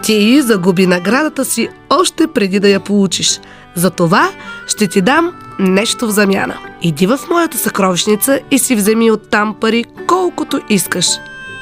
Ти 0.03 0.41
загуби 0.41 0.87
наградата 0.87 1.45
си 1.45 1.69
още 1.89 2.27
преди 2.27 2.59
да 2.59 2.69
я 2.69 2.79
получиш. 2.79 3.39
Затова 3.75 4.29
ще 4.67 4.87
ти 4.87 5.01
дам 5.01 5.31
нещо 5.59 6.07
в 6.07 6.11
замяна. 6.11 6.57
Иди 6.81 7.07
в 7.07 7.19
моята 7.29 7.57
съкровищница 7.57 8.39
и 8.51 8.59
си 8.59 8.75
вземи 8.75 9.11
оттам 9.11 9.55
пари 9.61 9.85
колкото 10.07 10.61
искаш. 10.69 11.07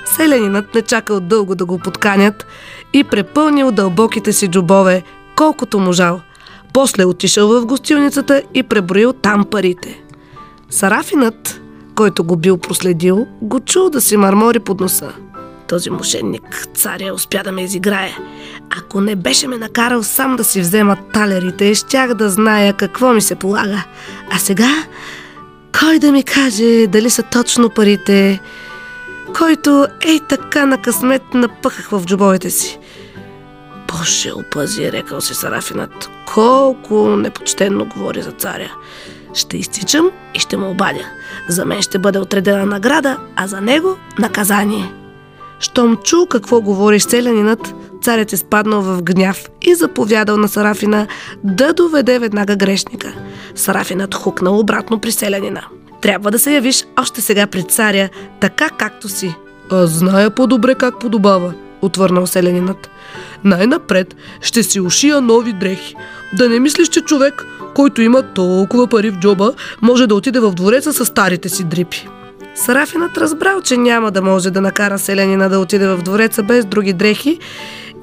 Селянинът 0.05 0.75
не 0.75 0.81
чакал 0.81 1.19
дълго 1.19 1.55
да 1.55 1.65
го 1.65 1.79
подканят 1.79 2.45
и 2.93 3.03
препълнил 3.03 3.71
дълбоките 3.71 4.33
си 4.33 4.47
джобове, 4.47 5.03
колкото 5.35 5.79
можал. 5.79 6.21
После 6.73 7.05
отишъл 7.05 7.47
в 7.47 7.65
гостилницата 7.65 8.41
и 8.53 8.63
преброил 8.63 9.13
там 9.13 9.45
парите. 9.51 10.06
Сарафинът, 10.69 11.61
който 11.95 12.23
го 12.23 12.35
бил 12.35 12.57
проследил, 12.57 13.27
го 13.41 13.59
чул 13.59 13.89
да 13.89 14.01
си 14.01 14.17
мармори 14.17 14.59
под 14.59 14.79
носа. 14.79 15.13
Този 15.67 15.89
мошенник, 15.89 16.67
царя, 16.73 17.13
успя 17.13 17.41
да 17.43 17.51
ме 17.51 17.63
изиграе. 17.63 18.11
Ако 18.69 19.01
не 19.01 19.15
беше 19.15 19.47
ме 19.47 19.57
накарал 19.57 20.03
сам 20.03 20.35
да 20.35 20.43
си 20.43 20.61
взема 20.61 20.97
талерите, 21.13 21.75
щях 21.75 22.13
да 22.13 22.29
зная 22.29 22.73
какво 22.73 23.13
ми 23.13 23.21
се 23.21 23.35
полага. 23.35 23.83
А 24.31 24.39
сега, 24.39 24.69
кой 25.79 25.99
да 25.99 26.11
ми 26.11 26.23
каже 26.23 26.87
дали 26.87 27.09
са 27.09 27.23
точно 27.23 27.69
парите, 27.69 28.41
който 29.37 29.87
ей 30.01 30.19
така 30.29 30.65
на 30.65 30.81
късмет 30.81 31.23
напъхах 31.33 31.89
в 31.89 32.03
джобовете 32.05 32.49
си. 32.49 32.79
Боже, 33.87 34.31
опази, 34.31 34.83
е 34.83 34.91
рекал 34.91 35.21
си 35.21 35.33
Сарафинът. 35.33 36.09
Колко 36.33 37.09
непочтенно 37.09 37.85
говори 37.85 38.21
за 38.21 38.31
царя. 38.31 38.71
Ще 39.33 39.57
изтичам 39.57 40.11
и 40.33 40.39
ще 40.39 40.57
му 40.57 40.69
обадя. 40.69 41.05
За 41.49 41.65
мен 41.65 41.81
ще 41.81 41.99
бъде 41.99 42.19
отредена 42.19 42.65
награда, 42.65 43.17
а 43.35 43.47
за 43.47 43.61
него 43.61 43.95
наказание. 44.19 44.93
Щом 45.59 45.97
чул 45.97 46.25
какво 46.25 46.61
говори 46.61 46.99
селянинът, 46.99 47.73
царят 48.01 48.33
е 48.33 48.37
спаднал 48.37 48.81
в 48.81 49.03
гняв 49.03 49.49
и 49.61 49.75
заповядал 49.75 50.37
на 50.37 50.47
Сарафина 50.47 51.07
да 51.43 51.73
доведе 51.73 52.19
веднага 52.19 52.55
грешника. 52.55 53.13
Сарафинът 53.55 54.15
хукнал 54.15 54.59
обратно 54.59 54.99
при 54.99 55.11
селянина. 55.11 55.61
Трябва 56.01 56.31
да 56.31 56.39
се 56.39 56.53
явиш 56.53 56.85
още 56.99 57.21
сега 57.21 57.47
пред 57.47 57.71
царя, 57.71 58.09
така 58.39 58.69
както 58.69 59.09
си. 59.09 59.35
Аз 59.71 59.89
зная 59.89 60.29
по-добре 60.29 60.75
как 60.75 60.99
подобава, 60.99 61.53
отвърнал 61.81 62.27
селянинът. 62.27 62.89
Най-напред 63.43 64.15
ще 64.41 64.63
си 64.63 64.79
ушия 64.79 65.21
нови 65.21 65.53
дрехи. 65.53 65.95
Да 66.33 66.49
не 66.49 66.59
мислиш, 66.59 66.87
че 66.87 67.01
човек, 67.01 67.45
който 67.77 68.01
има 68.01 68.23
толкова 68.23 68.87
пари 68.87 69.09
в 69.09 69.19
джоба, 69.19 69.53
може 69.81 70.07
да 70.07 70.15
отиде 70.15 70.39
в 70.39 70.51
двореца 70.51 70.93
с 70.93 71.05
старите 71.05 71.49
си 71.49 71.63
дрипи. 71.63 72.07
Сарафинът 72.55 73.17
разбрал, 73.17 73.61
че 73.61 73.77
няма 73.77 74.11
да 74.11 74.21
може 74.21 74.51
да 74.51 74.61
накара 74.61 74.99
селянина 74.99 75.49
да 75.49 75.59
отиде 75.59 75.87
в 75.87 75.97
двореца 75.97 76.43
без 76.43 76.65
други 76.65 76.93
дрехи 76.93 77.39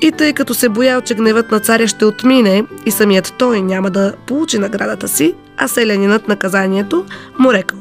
и 0.01 0.13
тъй 0.13 0.33
като 0.33 0.55
се 0.55 0.69
боял, 0.69 1.01
че 1.01 1.15
гневът 1.15 1.51
на 1.51 1.61
царя 1.61 1.89
ще 1.89 2.05
отмине 2.05 2.65
и 2.87 2.91
самият 2.91 3.35
той 3.39 3.63
няма 3.63 3.91
да 3.91 4.13
получи 4.27 4.59
наградата 4.59 5.09
си, 5.09 5.35
а 5.57 5.69
селянинът 5.69 6.29
наказанието 6.29 7.05
му 7.39 7.53
рекал. 7.53 7.79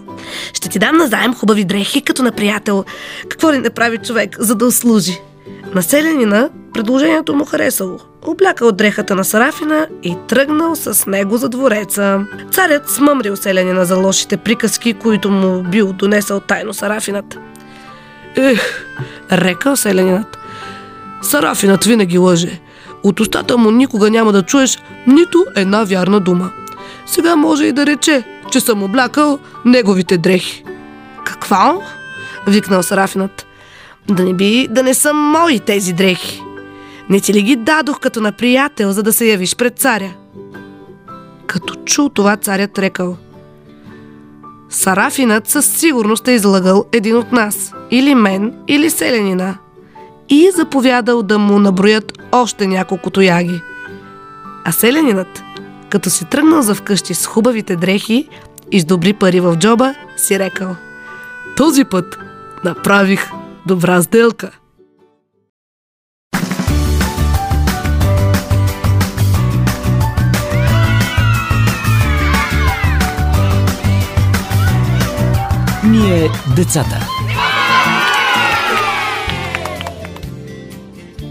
Ще 0.53 0.69
ти 0.69 0.79
дам 0.79 0.97
назаем 0.97 1.33
хубави 1.33 1.65
дрехи, 1.65 2.01
като 2.01 2.23
на 2.23 2.31
приятел. 2.31 2.85
Какво 3.29 3.53
ли 3.53 3.57
не 3.57 3.69
прави 3.69 3.97
човек, 3.97 4.35
за 4.39 4.55
да 4.55 4.65
услужи? 4.65 5.21
На 5.75 5.83
селянина 5.83 6.49
предложението 6.73 7.35
му 7.35 7.45
харесало. 7.45 8.12
Облякал 8.25 8.71
дрехата 8.71 9.15
на 9.15 9.25
Сарафина 9.25 9.87
и 10.03 10.15
тръгнал 10.27 10.75
с 10.75 11.05
него 11.05 11.37
за 11.37 11.49
двореца. 11.49 12.25
Царят 12.51 12.89
смъмрил 12.89 13.35
селянина 13.35 13.85
за 13.85 13.97
лошите 13.97 14.37
приказки, 14.37 14.93
които 14.93 15.31
му 15.31 15.63
бил 15.63 15.93
донесъл 15.93 16.39
тайно 16.39 16.73
Сарафинът. 16.73 17.37
Ех, 18.35 18.85
рекал 19.31 19.75
селянинът. 19.75 20.37
Сарафинът 21.21 21.83
винаги 21.83 22.17
лъже. 22.17 22.59
От 23.03 23.19
устата 23.19 23.57
му 23.57 23.71
никога 23.71 24.09
няма 24.09 24.31
да 24.31 24.43
чуеш 24.43 24.79
нито 25.07 25.45
една 25.55 25.83
вярна 25.83 26.19
дума. 26.19 26.51
Сега 27.05 27.35
може 27.35 27.65
и 27.65 27.71
да 27.71 27.85
рече, 27.85 28.23
че 28.51 28.59
съм 28.59 28.83
облякал 28.83 29.39
неговите 29.65 30.17
дрехи. 30.17 30.63
Какво? 31.25 31.81
Викнал 32.47 32.83
Сарафинът. 32.83 33.45
Да 34.07 34.23
не 34.23 34.33
би 34.33 34.67
да 34.71 34.83
не 34.83 34.93
са 34.93 35.13
мои 35.13 35.59
тези 35.59 35.93
дрехи. 35.93 36.42
Не 37.09 37.19
ти 37.19 37.33
ли 37.33 37.41
ги 37.41 37.55
дадох 37.55 37.99
като 37.99 38.21
на 38.21 38.31
приятел, 38.31 38.91
за 38.91 39.03
да 39.03 39.13
се 39.13 39.25
явиш 39.25 39.55
пред 39.55 39.79
царя? 39.79 40.13
Като 41.47 41.75
чул 41.75 42.09
това, 42.09 42.37
царят 42.37 42.79
рекал. 42.79 43.17
Сарафинът 44.69 45.47
със 45.47 45.65
сигурност 45.65 46.27
е 46.27 46.31
излагал 46.31 46.85
един 46.91 47.17
от 47.17 47.31
нас, 47.31 47.73
или 47.91 48.15
мен, 48.15 48.53
или 48.67 48.89
селянина. 48.89 49.57
И 50.29 50.51
заповядал 50.55 51.23
да 51.23 51.39
му 51.39 51.59
наброят 51.59 52.13
още 52.31 52.67
няколко 52.67 53.09
тояги. 53.09 53.61
А 54.65 54.71
селянинът, 54.71 55.43
като 55.89 56.09
си 56.09 56.25
тръгнал 56.25 56.61
за 56.61 56.75
вкъщи 56.75 57.13
с 57.13 57.25
хубавите 57.25 57.75
дрехи 57.75 58.29
и 58.71 58.79
с 58.79 58.85
добри 58.85 59.13
пари 59.13 59.39
в 59.39 59.55
джоба, 59.55 59.95
си 60.17 60.39
рекал. 60.39 60.75
Този 61.57 61.83
път 61.83 62.19
направих 62.63 63.31
добра 63.67 64.01
сделка. 64.01 64.51
Ние 76.03 76.29
децата. 76.55 77.07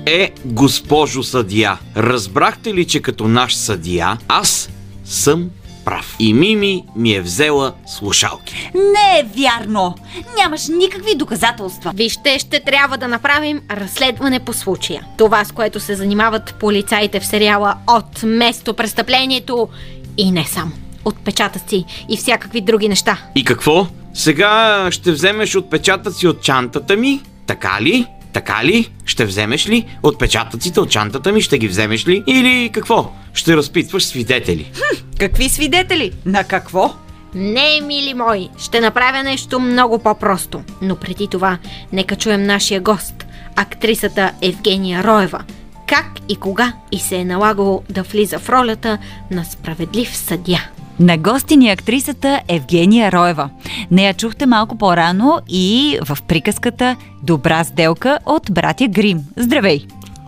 Е, 0.07 0.31
госпожо 0.45 1.23
съдия, 1.23 1.79
разбрахте 1.97 2.75
ли, 2.75 2.85
че 2.85 3.03
като 3.03 3.29
наш 3.29 3.57
съдия, 3.57 4.19
аз 4.29 4.71
съм 5.05 5.51
прав. 5.85 6.17
И 6.19 6.35
Мими 6.35 6.85
ми 6.97 7.15
е 7.15 7.21
взела 7.21 7.73
слушалки. 7.87 8.71
Не 8.75 9.19
е 9.19 9.27
вярно! 9.37 9.95
Нямаш 10.39 10.69
никакви 10.69 11.15
доказателства. 11.15 11.93
Вижте, 11.95 12.39
ще 12.39 12.61
трябва 12.61 12.99
да 12.99 13.09
направим 13.09 13.63
разследване 13.71 14.41
по 14.41 14.53
случая. 14.53 15.07
Това, 15.19 15.45
с 15.45 15.53
което 15.53 15.81
се 15.81 15.95
занимават 15.95 16.55
полицаите 16.61 17.21
в 17.21 17.27
сериала 17.27 17.75
от 17.87 18.23
место 18.23 18.75
престъплението 18.75 19.69
и 20.17 20.31
не 20.31 20.45
само. 20.45 20.73
Отпечатъци 21.05 21.85
и 22.09 22.17
всякакви 22.17 22.61
други 22.61 22.89
неща. 22.89 23.19
И 23.35 23.45
какво? 23.45 23.87
Сега 24.15 24.89
ще 24.91 25.13
вземеш 25.13 25.57
отпечатъци 25.57 26.27
от 26.27 26.43
чантата 26.43 26.97
ми? 26.97 27.21
Така 27.47 27.79
ли? 27.81 28.07
Така 28.33 28.65
ли? 28.65 28.91
Ще 29.05 29.25
вземеш 29.25 29.69
ли 29.69 29.87
отпечатъците 30.03 30.81
от 30.81 30.91
чантата 30.91 31.33
ми? 31.33 31.43
Ще 31.43 31.59
ги 31.59 31.69
вземеш 31.69 32.09
ли? 32.09 32.23
Или 32.27 32.71
какво? 32.73 33.13
Ще 33.35 33.57
разпитваш 33.57 34.05
свидетели? 34.05 34.71
Какви 35.19 35.49
свидетели? 35.49 36.13
На 36.27 36.45
какво? 36.45 36.95
Не, 37.35 37.81
мили 37.83 38.15
мои, 38.15 38.49
ще 38.59 38.81
направя 38.81 39.23
нещо 39.23 39.61
много 39.61 39.99
по-просто. 39.99 40.63
Но 40.83 40.97
преди 40.97 41.29
това, 41.29 41.59
нека 41.93 42.17
чуем 42.17 42.43
нашия 42.43 42.81
гост, 42.81 43.27
актрисата 43.57 44.33
Евгения 44.43 45.05
Роева. 45.05 45.45
Как 45.87 46.07
и 46.29 46.37
кога 46.37 46.73
и 46.93 46.99
се 46.99 47.17
е 47.17 47.25
налагало 47.25 47.83
да 47.91 48.03
влиза 48.03 48.39
в 48.39 48.49
ролята 48.49 48.99
на 49.31 49.45
справедлив 49.45 50.17
съдя. 50.17 50.69
На 51.03 51.19
гости 51.19 51.57
ни 51.57 51.69
е 51.69 51.73
актрисата 51.73 52.41
Евгения 52.49 53.13
Роева. 53.13 53.51
Нея 53.91 54.15
чухте 54.15 54.47
малко 54.47 54.79
по-рано 54.79 55.41
и 55.49 55.99
в 56.05 56.19
приказката 56.29 56.97
Добра 57.23 57.65
сделка 57.65 58.19
от 58.27 58.43
братя 58.51 58.89
Грим. 58.89 59.21
Здравей! 59.37 59.87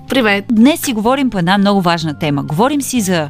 Привет! 0.08 0.44
Днес 0.50 0.80
си 0.80 0.92
говорим 0.92 1.30
по 1.30 1.38
една 1.38 1.58
много 1.58 1.80
важна 1.80 2.18
тема. 2.18 2.42
Говорим 2.42 2.82
си 2.82 3.00
за 3.00 3.28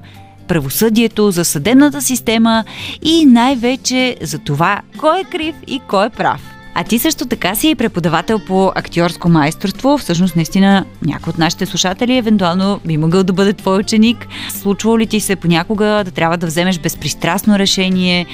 правосъдието, 0.48 1.30
за 1.30 1.44
съдебната 1.44 2.02
система 2.02 2.64
и 3.02 3.26
най-вече 3.26 4.16
за 4.22 4.38
това 4.38 4.80
кой 4.98 5.20
е 5.20 5.24
крив 5.24 5.54
и 5.66 5.80
кой 5.88 6.06
е 6.06 6.10
прав. 6.10 6.53
А 6.74 6.84
ти 6.84 6.98
също 6.98 7.26
така 7.26 7.54
си 7.54 7.74
преподавател 7.74 8.38
по 8.38 8.72
актьорско 8.74 9.28
майсторство. 9.28 9.98
Всъщност, 9.98 10.36
наистина, 10.36 10.84
някой 11.02 11.30
от 11.30 11.38
нашите 11.38 11.66
слушатели 11.66 12.16
евентуално 12.16 12.80
би 12.84 12.96
могъл 12.96 13.24
да 13.24 13.32
бъде 13.32 13.52
твой 13.52 13.78
ученик. 13.78 14.26
Случвало 14.50 14.98
ли 14.98 15.06
ти 15.06 15.20
се 15.20 15.36
понякога 15.36 16.02
да 16.04 16.10
трябва 16.10 16.36
да 16.36 16.46
вземеш 16.46 16.78
безпристрастно 16.78 17.58
решение? 17.58 18.26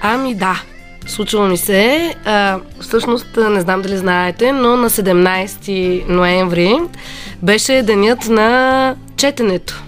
Ами 0.00 0.34
да, 0.34 0.62
случва 1.06 1.48
ми 1.48 1.56
се. 1.56 2.14
А, 2.24 2.58
всъщност, 2.80 3.26
не 3.50 3.60
знам 3.60 3.82
дали 3.82 3.96
знаете, 3.96 4.52
но 4.52 4.76
на 4.76 4.90
17 4.90 6.08
ноември 6.08 6.76
беше 7.42 7.82
денят 7.82 8.28
на 8.28 8.94
четенето. 9.16 9.82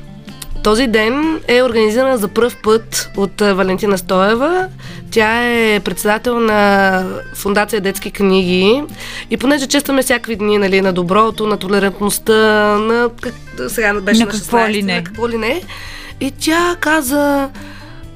Този 0.66 0.87
ден 0.87 1.40
е 1.48 1.62
организиран 1.62 2.16
за 2.16 2.29
пръв 2.29 2.57
път 2.57 3.11
от 3.16 3.40
Валентина 3.40 3.98
Стоева. 3.98 4.68
Тя 5.11 5.44
е 5.44 5.81
председател 5.81 6.40
на 6.40 7.02
Фундация 7.35 7.81
Детски 7.81 8.11
книги. 8.11 8.83
И 9.31 9.37
понеже 9.37 9.66
честваме 9.66 10.02
всякакви 10.02 10.37
дни 10.37 10.59
нали, 10.59 10.81
на 10.81 10.92
доброто, 10.92 11.46
на 11.46 11.57
толерантността, 11.57 12.35
на 12.79 13.11
как, 13.20 13.35
сега 13.68 13.94
беше 13.94 14.20
На 14.20 14.26
на, 14.26 14.33
какво 14.33 14.57
16, 14.57 14.70
ли 14.70 14.83
не. 14.83 14.94
на 14.94 15.05
какво 15.05 15.29
ли 15.29 15.38
не. 15.38 15.62
И 16.20 16.31
тя 16.31 16.76
каза, 16.81 17.48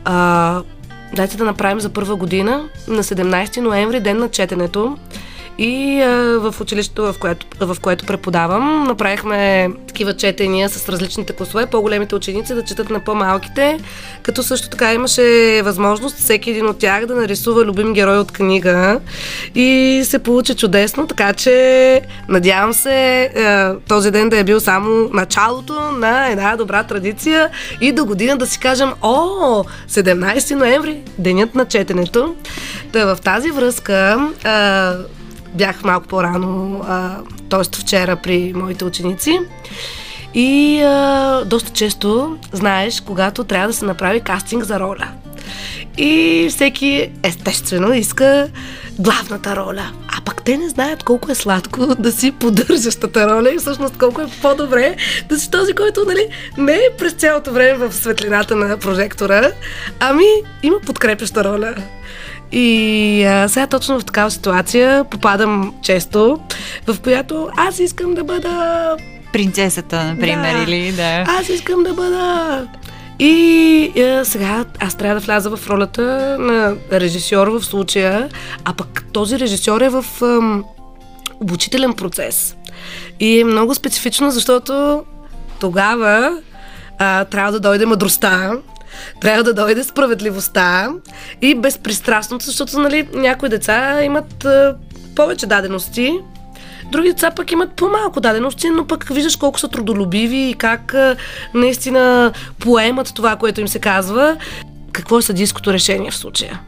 а, 0.05 0.63
дайте 1.15 1.37
да 1.37 1.45
направим 1.45 1.81
за 1.81 1.89
първа 1.89 2.17
година 2.17 2.69
на 2.89 3.05
17 3.05 3.61
ноември 3.61 4.01
ден 4.01 4.19
на 4.19 4.29
четенето. 4.29 4.97
И 5.59 6.03
в 6.41 6.55
училището, 6.61 7.13
в 7.13 7.19
което, 7.19 7.47
в 7.61 7.77
което 7.81 8.07
преподавам, 8.07 8.85
направихме 8.85 9.71
такива 9.87 10.17
четения 10.17 10.69
с 10.69 10.89
различните 10.89 11.33
класове, 11.33 11.67
по-големите 11.67 12.15
ученици 12.15 12.55
да 12.55 12.65
четат 12.65 12.91
на 12.91 13.01
по-малките, 13.01 13.79
като 14.23 14.43
също 14.43 14.69
така 14.69 14.95
имаше 14.95 15.61
възможност 15.65 16.17
всеки 16.17 16.51
един 16.51 16.67
от 16.67 16.79
тях 16.79 17.07
да 17.07 17.15
нарисува 17.15 17.65
любим 17.65 17.93
герой 17.93 18.19
от 18.19 18.33
книга 18.33 19.01
и 19.55 20.03
се 20.05 20.19
получи 20.19 20.55
чудесно, 20.55 21.07
така 21.07 21.33
че 21.33 22.03
надявам 22.29 22.73
се 22.73 23.31
този 23.89 24.11
ден 24.11 24.29
да 24.29 24.39
е 24.39 24.45
бил 24.45 24.61
само 24.61 25.11
началото 25.13 25.81
на 25.93 26.29
една 26.29 26.57
добра 26.57 26.83
традиция 26.83 27.51
и 27.81 27.93
до 27.93 28.05
година 28.05 28.37
да 28.37 28.47
си 28.47 28.59
кажем, 28.59 28.93
о, 29.03 29.65
17 29.89 30.55
ноември, 30.55 31.01
денят 31.19 31.55
на 31.55 31.65
четенето. 31.65 32.35
Да, 32.93 33.17
в 33.17 33.21
тази 33.21 33.51
връзка 33.51 34.29
бях 35.55 35.85
малко 35.85 36.07
по-рано, 36.07 36.81
т.е. 37.51 37.63
вчера 37.81 38.17
при 38.17 38.53
моите 38.55 38.85
ученици. 38.85 39.39
И 40.35 40.83
а, 40.83 41.45
доста 41.45 41.71
често, 41.71 42.39
знаеш, 42.53 43.01
когато 43.01 43.45
трябва 43.45 43.67
да 43.67 43.75
се 43.75 43.85
направи 43.85 44.21
кастинг 44.21 44.65
за 44.65 44.81
роля. 44.81 45.09
И 45.99 46.47
всеки, 46.51 47.11
естествено, 47.23 47.95
иска 47.95 48.49
главната 48.99 49.57
роля. 49.57 49.93
А 50.09 50.21
пък 50.25 50.43
те 50.45 50.57
не 50.57 50.69
знаят 50.69 51.03
колко 51.03 51.33
е 51.33 51.35
сладко 51.35 51.87
да 51.99 52.13
си 52.13 52.33
поддържащата 52.33 53.29
роля 53.31 53.51
и 53.55 53.59
всъщност 53.59 53.97
колко 53.99 54.21
е 54.21 54.27
по-добре 54.43 54.97
да 55.29 55.41
си 55.41 55.51
този, 55.51 55.73
който 55.73 56.05
нали, 56.07 56.29
не 56.59 56.73
е 56.73 56.97
през 56.99 57.13
цялото 57.13 57.53
време 57.53 57.89
в 57.89 57.93
светлината 57.93 58.57
на 58.57 58.77
прожектора, 58.77 59.51
ами 60.01 60.27
има 60.63 60.81
подкрепяща 60.87 61.45
роля. 61.45 61.75
И 62.53 63.25
а, 63.25 63.49
сега 63.49 63.67
точно 63.67 64.01
в 64.01 64.05
такава 64.05 64.31
ситуация 64.31 65.05
попадам 65.05 65.75
често, 65.83 66.39
в 66.87 67.01
която 67.01 67.49
аз 67.57 67.79
искам 67.79 68.15
да 68.15 68.25
бъда 68.25 68.97
Принцесата, 69.33 70.05
например, 70.05 70.55
Да. 70.57 70.63
или 70.63 70.93
да. 70.93 71.25
аз 71.29 71.49
искам 71.49 71.83
да 71.83 71.95
бъда. 71.95 72.67
И 73.19 73.93
е, 73.97 74.25
сега 74.25 74.65
аз 74.81 74.95
трябва 74.95 75.21
да 75.21 75.27
вляза 75.27 75.57
в 75.57 75.69
ролята 75.71 76.37
на 76.41 76.77
режисьор 76.93 77.49
в 77.49 77.63
случая, 77.65 78.29
а 78.65 78.73
пък 78.73 79.05
този 79.13 79.39
режисьор 79.39 79.81
е 79.81 79.89
в 79.89 80.05
ем, 80.23 80.65
обучителен 81.41 81.93
процес. 81.93 82.57
И 83.21 83.41
е 83.41 83.45
много 83.45 83.75
специфично, 83.75 84.31
защото 84.31 85.05
тогава 85.61 86.39
а, 86.99 87.25
трябва 87.25 87.53
да 87.53 87.61
дойде 87.61 87.87
мъдростта, 87.87 88.53
трябва 89.20 89.42
да 89.42 89.55
дойде 89.55 89.85
справедливостта 89.85 90.88
и 91.42 91.55
безпристрастност, 91.55 92.46
защото 92.46 92.79
нали, 92.79 93.09
някои 93.14 93.48
деца 93.48 94.03
имат 94.03 94.44
а, 94.44 94.76
повече 95.16 95.46
дадености, 95.46 96.12
Други 96.92 97.09
деца 97.09 97.31
пък 97.31 97.53
имат 97.53 97.72
по-малко 97.72 98.20
дадености, 98.20 98.70
но 98.70 98.87
пък 98.87 99.09
виждаш 99.09 99.37
колко 99.37 99.61
са 99.61 99.68
трудолюбиви 99.68 100.50
и 100.50 100.55
как 100.55 100.94
а, 100.94 101.16
наистина 101.55 102.33
поемат 102.59 103.14
това, 103.14 103.37
което 103.37 103.61
им 103.61 103.68
се 103.68 103.79
казва. 103.79 104.37
Какво 104.92 105.18
е 105.18 105.22
съдийското 105.22 105.72
решение 105.72 106.11
в 106.11 106.16
случая? 106.16 106.61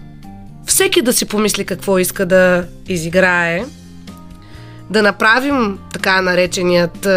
Всеки 0.66 1.02
да 1.02 1.12
си 1.12 1.24
помисли 1.24 1.64
какво 1.64 1.98
иска 1.98 2.26
да 2.26 2.64
изиграе, 2.88 3.64
да 4.90 5.02
направим 5.02 5.78
така 5.92 6.22
нареченият 6.22 7.08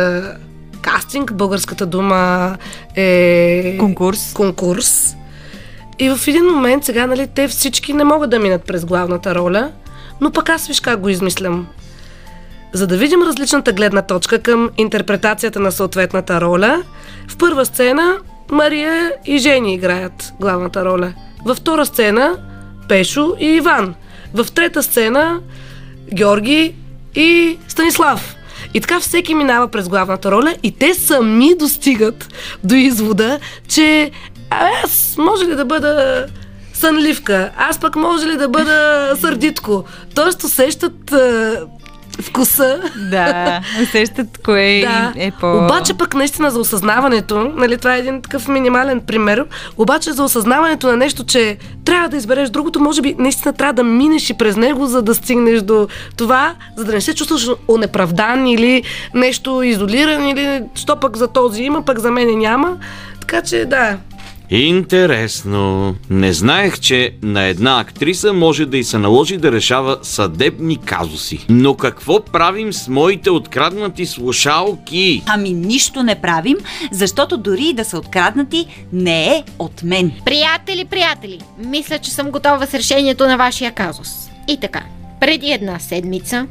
кастинг, 0.86 1.34
българската 1.34 1.86
дума 1.86 2.58
е 2.95 3.78
Конкурс. 3.80 4.34
конкурс. 4.34 5.15
И 6.00 6.10
в 6.10 6.28
един 6.28 6.45
момент 6.45 6.84
сега, 6.84 7.08
нали, 7.08 7.28
те 7.28 7.48
всички 7.48 7.93
не 7.93 8.04
могат 8.04 8.30
да 8.30 8.39
минат 8.39 8.63
през 8.63 8.86
главната 8.86 9.36
роля, 9.36 9.71
но 10.21 10.32
пък 10.32 10.50
аз 10.50 10.67
виж 10.67 10.80
как 10.80 11.00
го 11.00 11.10
измислям. 11.10 11.67
За 12.74 12.88
да 12.88 12.98
видим 12.98 13.21
различната 13.21 13.74
гледна 13.74 14.02
точка 14.02 14.39
към 14.39 14.69
интерпретацията 14.78 15.60
на 15.60 15.71
съответната 15.71 16.41
роля, 16.41 16.84
в 17.28 17.38
първа 17.38 17.65
сцена 17.65 18.17
Мария 18.52 19.12
и 19.26 19.38
Жени 19.38 19.74
играят 19.74 20.34
главната 20.39 20.86
роля. 20.86 21.13
Във 21.45 21.58
втора 21.58 21.86
сцена 21.86 22.38
Пешо 22.89 23.36
и 23.39 23.45
Иван. 23.45 23.95
В 24.34 24.48
трета 24.52 24.84
сцена 24.84 25.39
Георги 26.13 26.76
и 27.15 27.58
Станислав. 27.67 28.36
И 28.75 28.81
така 28.81 28.99
всеки 28.99 29.35
минава 29.35 29.67
през 29.67 29.89
главната 29.89 30.31
роля 30.31 30.55
и 30.63 30.71
те 30.71 30.93
сами 30.93 31.55
достигат 31.55 32.27
до 32.63 32.75
извода, 32.75 33.39
че 33.67 34.11
аз 34.49 35.15
може 35.17 35.45
ли 35.45 35.55
да 35.55 35.65
бъда 35.65 36.25
сънливка, 36.73 37.51
аз 37.57 37.79
пък 37.79 37.95
може 37.95 38.27
ли 38.27 38.38
да 38.38 38.49
бъда 38.49 39.13
сърдитко. 39.19 39.83
Тоест 40.15 40.43
усещат 40.43 41.13
вкуса. 42.21 42.80
Да, 43.12 43.62
усещат 43.84 44.28
кое 44.45 44.82
Да. 44.82 45.13
е 45.15 45.32
по... 45.32 45.58
Обаче 45.58 45.93
пък 45.93 46.13
наистина 46.13 46.51
за 46.51 46.60
осъзнаването, 46.60 47.51
нали, 47.56 47.78
това 47.78 47.95
е 47.95 47.99
един 47.99 48.21
такъв 48.21 48.47
минимален 48.47 49.01
пример, 49.01 49.45
обаче 49.78 50.12
за 50.12 50.23
осъзнаването 50.23 50.88
на 50.88 50.97
нещо, 50.97 51.25
че 51.25 51.58
трябва 51.86 52.10
да 52.10 52.17
избереш 52.17 52.49
другото, 52.49 52.80
може 52.80 53.01
би 53.01 53.15
наистина 53.19 53.54
трябва 53.54 53.73
да 53.73 53.84
минеш 53.84 54.30
и 54.30 54.34
през 54.34 54.56
него, 54.56 54.86
за 54.86 55.01
да 55.01 55.15
стигнеш 55.15 55.62
до 55.62 55.88
това, 56.17 56.54
за 56.75 56.86
да 56.86 56.91
не 56.91 57.01
се 57.01 57.15
чувстваш 57.15 57.47
онеправдан 57.67 58.47
или 58.47 58.84
нещо 59.13 59.63
изолиран, 59.63 60.28
или 60.28 60.62
що 60.75 60.99
пък 60.99 61.17
за 61.17 61.28
този 61.28 61.63
има, 61.63 61.82
пък 61.82 61.99
за 61.99 62.12
мене 62.12 62.36
няма. 62.36 62.78
Така 63.19 63.41
че 63.41 63.65
да, 63.65 63.97
Интересно. 64.49 65.95
Не 66.10 66.34
знаех, 66.34 66.79
че 66.79 67.12
на 67.21 67.43
една 67.43 67.79
актриса 67.79 68.34
може 68.34 68.65
да 68.65 68.77
й 68.77 68.84
се 68.84 68.97
наложи 68.97 69.38
да 69.38 69.51
решава 69.51 69.97
съдебни 70.01 70.77
казуси. 70.77 71.45
Но 71.49 71.75
какво 71.75 72.25
правим 72.25 72.73
с 72.73 72.88
моите 72.88 73.29
откраднати 73.29 74.05
слушалки? 74.05 75.23
Ами 75.25 75.53
нищо 75.53 76.03
не 76.03 76.15
правим, 76.15 76.58
защото 76.91 77.38
дори 77.38 77.63
и 77.63 77.73
да 77.73 77.86
са 77.86 77.97
откраднати, 77.97 78.86
не 78.93 79.25
е 79.27 79.43
от 79.60 79.84
мен. 79.84 80.12
Приятели, 80.25 80.86
приятели, 80.86 81.39
мисля, 81.65 81.99
че 81.99 82.12
съм 82.12 82.31
готова 82.31 82.65
с 82.65 82.73
решението 82.73 83.27
на 83.27 83.38
вашия 83.38 83.71
казус. 83.71 84.10
И 84.47 84.60
така, 84.60 84.84
преди 85.19 85.51
една 85.51 85.79
седмица 85.79 86.47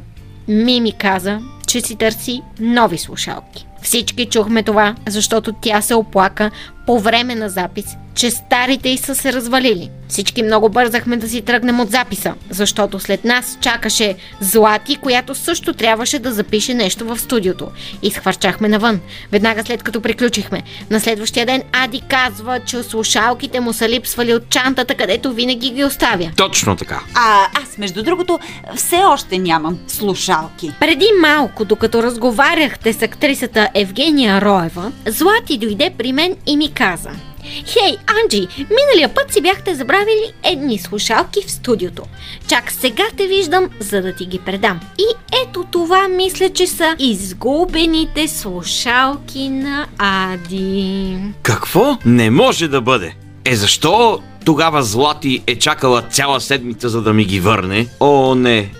Мими 0.47 0.91
каза, 0.91 1.39
че 1.67 1.81
си 1.81 1.95
търси 1.95 2.41
нови 2.59 2.97
слушалки. 2.97 3.67
Всички 3.81 4.25
чухме 4.25 4.63
това, 4.63 4.95
защото 5.07 5.53
тя 5.61 5.81
се 5.81 5.95
оплака 5.95 6.51
по 6.85 6.99
време 6.99 7.35
на 7.35 7.49
запис, 7.49 7.85
че 8.15 8.31
старите 8.31 8.89
й 8.89 8.97
са 8.97 9.15
се 9.15 9.33
развалили. 9.33 9.89
Всички 10.07 10.43
много 10.43 10.69
бързахме 10.69 11.17
да 11.17 11.29
си 11.29 11.41
тръгнем 11.41 11.79
от 11.79 11.91
записа, 11.91 12.33
защото 12.49 12.99
след 12.99 13.25
нас 13.25 13.57
чакаше 13.61 14.15
Злати, 14.39 14.95
която 14.95 15.35
също 15.35 15.73
трябваше 15.73 16.19
да 16.19 16.33
запише 16.33 16.73
нещо 16.73 17.05
в 17.05 17.19
студиото. 17.19 17.67
И 18.01 18.11
схвърчахме 18.11 18.67
навън, 18.67 18.99
веднага 19.31 19.63
след 19.65 19.83
като 19.83 20.01
приключихме. 20.01 20.63
На 20.89 20.99
следващия 20.99 21.45
ден 21.45 21.63
Ади 21.73 22.01
казва, 22.09 22.59
че 22.59 22.83
слушалките 22.83 23.59
му 23.59 23.73
са 23.73 23.89
липсвали 23.89 24.33
от 24.33 24.49
чантата, 24.49 24.95
където 24.95 25.33
винаги 25.33 25.69
ги 25.69 25.83
оставя. 25.83 26.31
Точно 26.37 26.75
така. 26.75 27.01
А 27.15 27.47
аз, 27.63 27.77
между 27.77 28.03
другото, 28.03 28.39
все 28.75 28.97
още 28.97 29.37
нямам 29.37 29.77
слушалки. 29.87 30.71
Преди 30.79 31.07
малко, 31.21 31.65
докато 31.65 32.03
разговаряхте 32.03 32.93
с 32.93 33.01
актрисата 33.01 33.69
Евгения 33.73 34.41
Роева, 34.41 34.91
Злати 35.05 35.57
дойде 35.57 35.91
при 35.97 36.13
мен 36.13 36.35
и 36.45 36.57
ми 36.57 36.73
каза 36.75 37.09
Хей, 37.45 37.97
Анджи, 38.07 38.47
миналия 38.57 39.13
път 39.15 39.33
си 39.33 39.41
бяхте 39.41 39.75
забравили 39.75 40.33
едни 40.43 40.79
слушалки 40.79 41.39
в 41.47 41.51
студиото. 41.51 42.03
Чак 42.47 42.71
сега 42.71 43.03
те 43.17 43.27
виждам, 43.27 43.69
за 43.79 44.01
да 44.01 44.15
ти 44.15 44.25
ги 44.25 44.39
предам. 44.39 44.79
И 44.99 45.37
ето 45.43 45.63
това 45.71 46.07
мисля, 46.07 46.49
че 46.49 46.67
са 46.67 46.95
изгубените 46.99 48.27
слушалки 48.27 49.49
на 49.49 49.87
Ади. 49.97 51.17
Какво? 51.41 51.97
Не 52.05 52.29
може 52.29 52.67
да 52.67 52.81
бъде. 52.81 53.15
Е, 53.45 53.55
защо 53.55 54.19
тогава 54.45 54.83
Злати 54.83 55.43
е 55.47 55.55
чакала 55.55 56.01
цяла 56.01 56.41
седмица, 56.41 56.89
за 56.89 57.01
да 57.01 57.13
ми 57.13 57.25
ги 57.25 57.39
върне? 57.39 57.87
О, 57.99 58.35
не. 58.35 58.71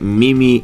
Мими, 0.00 0.62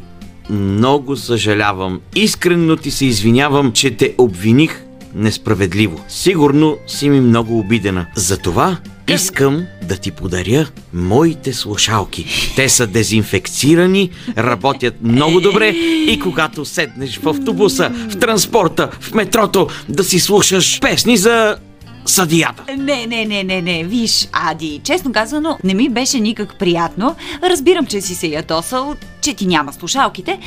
много 0.49 1.15
съжалявам. 1.15 2.01
Искрено 2.15 2.75
ти 2.75 2.91
се 2.91 3.05
извинявам, 3.05 3.71
че 3.71 3.91
те 3.91 4.15
обвиних 4.17 4.83
несправедливо. 5.15 6.01
Сигурно 6.07 6.77
си 6.87 7.09
ми 7.09 7.21
много 7.21 7.59
обидена. 7.59 8.05
Затова 8.15 8.77
искам 9.07 9.65
да 9.83 9.97
ти 9.97 10.11
подаря 10.11 10.67
моите 10.93 11.53
слушалки. 11.53 12.25
Те 12.55 12.69
са 12.69 12.87
дезинфекцирани, 12.87 14.09
работят 14.37 14.95
много 15.01 15.41
добре 15.41 15.67
и 16.07 16.19
когато 16.19 16.65
седнеш 16.65 17.17
в 17.17 17.27
автобуса, 17.29 17.89
в 18.09 18.19
транспорта, 18.19 18.89
в 18.99 19.13
метрото, 19.13 19.67
да 19.89 20.03
си 20.03 20.19
слушаш 20.19 20.79
песни 20.79 21.17
за 21.17 21.57
съдията. 22.05 22.63
Не, 22.77 23.07
не, 23.07 23.25
не, 23.25 23.43
не, 23.43 23.61
не. 23.61 23.83
Виж, 23.83 24.27
Ади, 24.31 24.81
честно 24.83 25.11
казано, 25.11 25.57
не 25.63 25.73
ми 25.73 25.89
беше 25.89 26.19
никак 26.19 26.59
приятно. 26.59 27.15
Разбирам, 27.43 27.85
че 27.85 28.01
си 28.01 28.15
се 28.15 28.27
ятосал, 28.27 28.95
че 29.21 29.33
ти 29.33 29.45
няма 29.45 29.73
слушалките, 29.73 30.39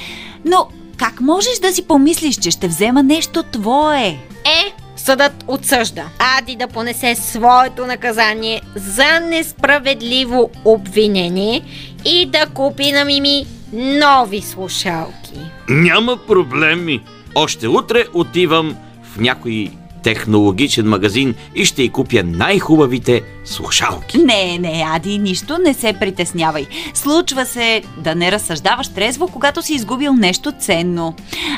но 0.45 0.69
как 1.03 1.21
можеш 1.21 1.59
да 1.59 1.73
си 1.73 1.87
помислиш, 1.87 2.37
че 2.37 2.51
ще 2.51 2.69
взема 2.69 3.03
нещо 3.03 3.43
твое? 3.43 4.19
Е, 4.45 4.73
съдът 4.97 5.45
отсъжда 5.49 6.05
Ади 6.39 6.57
да 6.57 6.69
понесе 6.69 7.15
своето 7.15 7.87
наказание 7.87 8.61
за 8.75 9.21
несправедливо 9.21 10.51
обвинение 10.65 11.63
и 12.05 12.27
да 12.27 12.47
купи 12.47 12.93
на 12.93 13.05
Мими 13.05 13.47
нови 13.73 14.41
слушалки. 14.41 15.39
Няма 15.69 16.17
проблеми. 16.27 17.03
Още 17.35 17.69
утре 17.69 18.05
отивам 18.15 18.77
в 19.03 19.21
някой 19.21 19.71
технологичен 20.03 20.89
магазин 20.89 21.35
и 21.55 21.65
ще 21.65 21.83
й 21.83 21.89
купя 21.89 22.23
най-хубавите 22.25 23.23
слушалки. 23.45 24.19
Не, 24.19 24.59
не, 24.59 24.85
Ади, 24.87 25.19
нищо 25.19 25.59
не 25.59 25.75
се 25.75 25.93
притеснявай. 25.93 26.67
Случва 26.95 27.47
се 27.47 27.83
да 27.99 28.15
не 28.15 28.33
разсъждаваш 28.33 28.89
трезво, 28.89 29.29
когато 29.29 29.63
си 29.63 29.75
изгубил 29.75 30.13
нещо 30.13 30.53
ценно. 30.61 31.15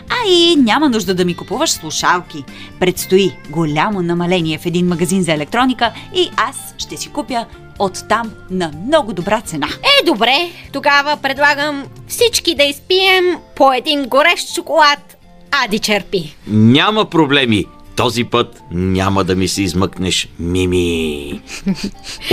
А 0.08 0.30
и 0.30 0.56
няма 0.56 0.88
нужда 0.88 1.14
да 1.14 1.24
ми 1.24 1.36
купуваш 1.36 1.70
слушалки. 1.70 2.44
Предстои 2.80 3.36
голямо 3.50 4.02
намаление 4.02 4.58
в 4.58 4.66
един 4.66 4.86
магазин 4.86 5.22
за 5.22 5.32
електроника 5.32 5.92
и 6.14 6.30
аз 6.36 6.74
ще 6.78 6.96
си 6.96 7.08
купя 7.08 7.46
оттам 7.78 8.32
на 8.50 8.70
много 8.86 9.12
добра 9.12 9.40
цена. 9.40 9.68
Е, 9.82 10.04
добре, 10.04 10.50
тогава 10.72 11.16
предлагам 11.16 11.84
всички 12.08 12.54
да 12.54 12.62
изпием 12.62 13.24
по 13.56 13.72
един 13.72 14.04
горещ 14.04 14.54
шоколад. 14.54 15.16
Ади 15.64 15.78
черпи. 15.78 16.36
Няма 16.46 17.04
проблеми. 17.04 17.64
Този 17.96 18.24
път 18.24 18.62
няма 18.70 19.24
да 19.24 19.36
ми 19.36 19.48
се 19.48 19.62
измъкнеш, 19.62 20.28
Мими. 20.38 21.40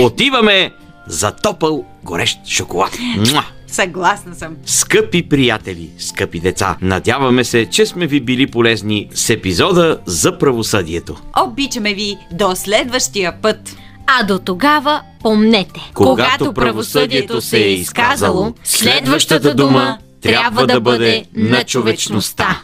Отиваме 0.00 0.70
за 1.06 1.30
топъл 1.30 1.84
горещ 2.04 2.38
шоколад. 2.46 2.98
Муа! 3.16 3.44
Съгласна 3.66 4.34
съм. 4.34 4.56
Скъпи 4.66 5.28
приятели, 5.28 5.90
скъпи 5.98 6.40
деца, 6.40 6.76
надяваме 6.82 7.44
се, 7.44 7.66
че 7.66 7.86
сме 7.86 8.06
ви 8.06 8.20
били 8.20 8.46
полезни 8.46 9.08
с 9.14 9.30
епизода 9.30 9.98
за 10.06 10.38
правосъдието. 10.38 11.16
Обичаме 11.46 11.94
ви 11.94 12.16
до 12.32 12.56
следващия 12.56 13.40
път. 13.42 13.76
А 14.06 14.24
до 14.24 14.38
тогава 14.38 15.02
помнете, 15.22 15.90
Когато 15.94 16.52
правосъдието 16.52 17.40
се 17.40 17.58
е 17.58 17.72
изказало, 17.72 18.54
следващата 18.64 19.54
дума 19.54 19.98
трябва 20.20 20.66
да 20.66 20.80
бъде 20.80 21.24
на 21.34 21.64
човечността. 21.64 22.62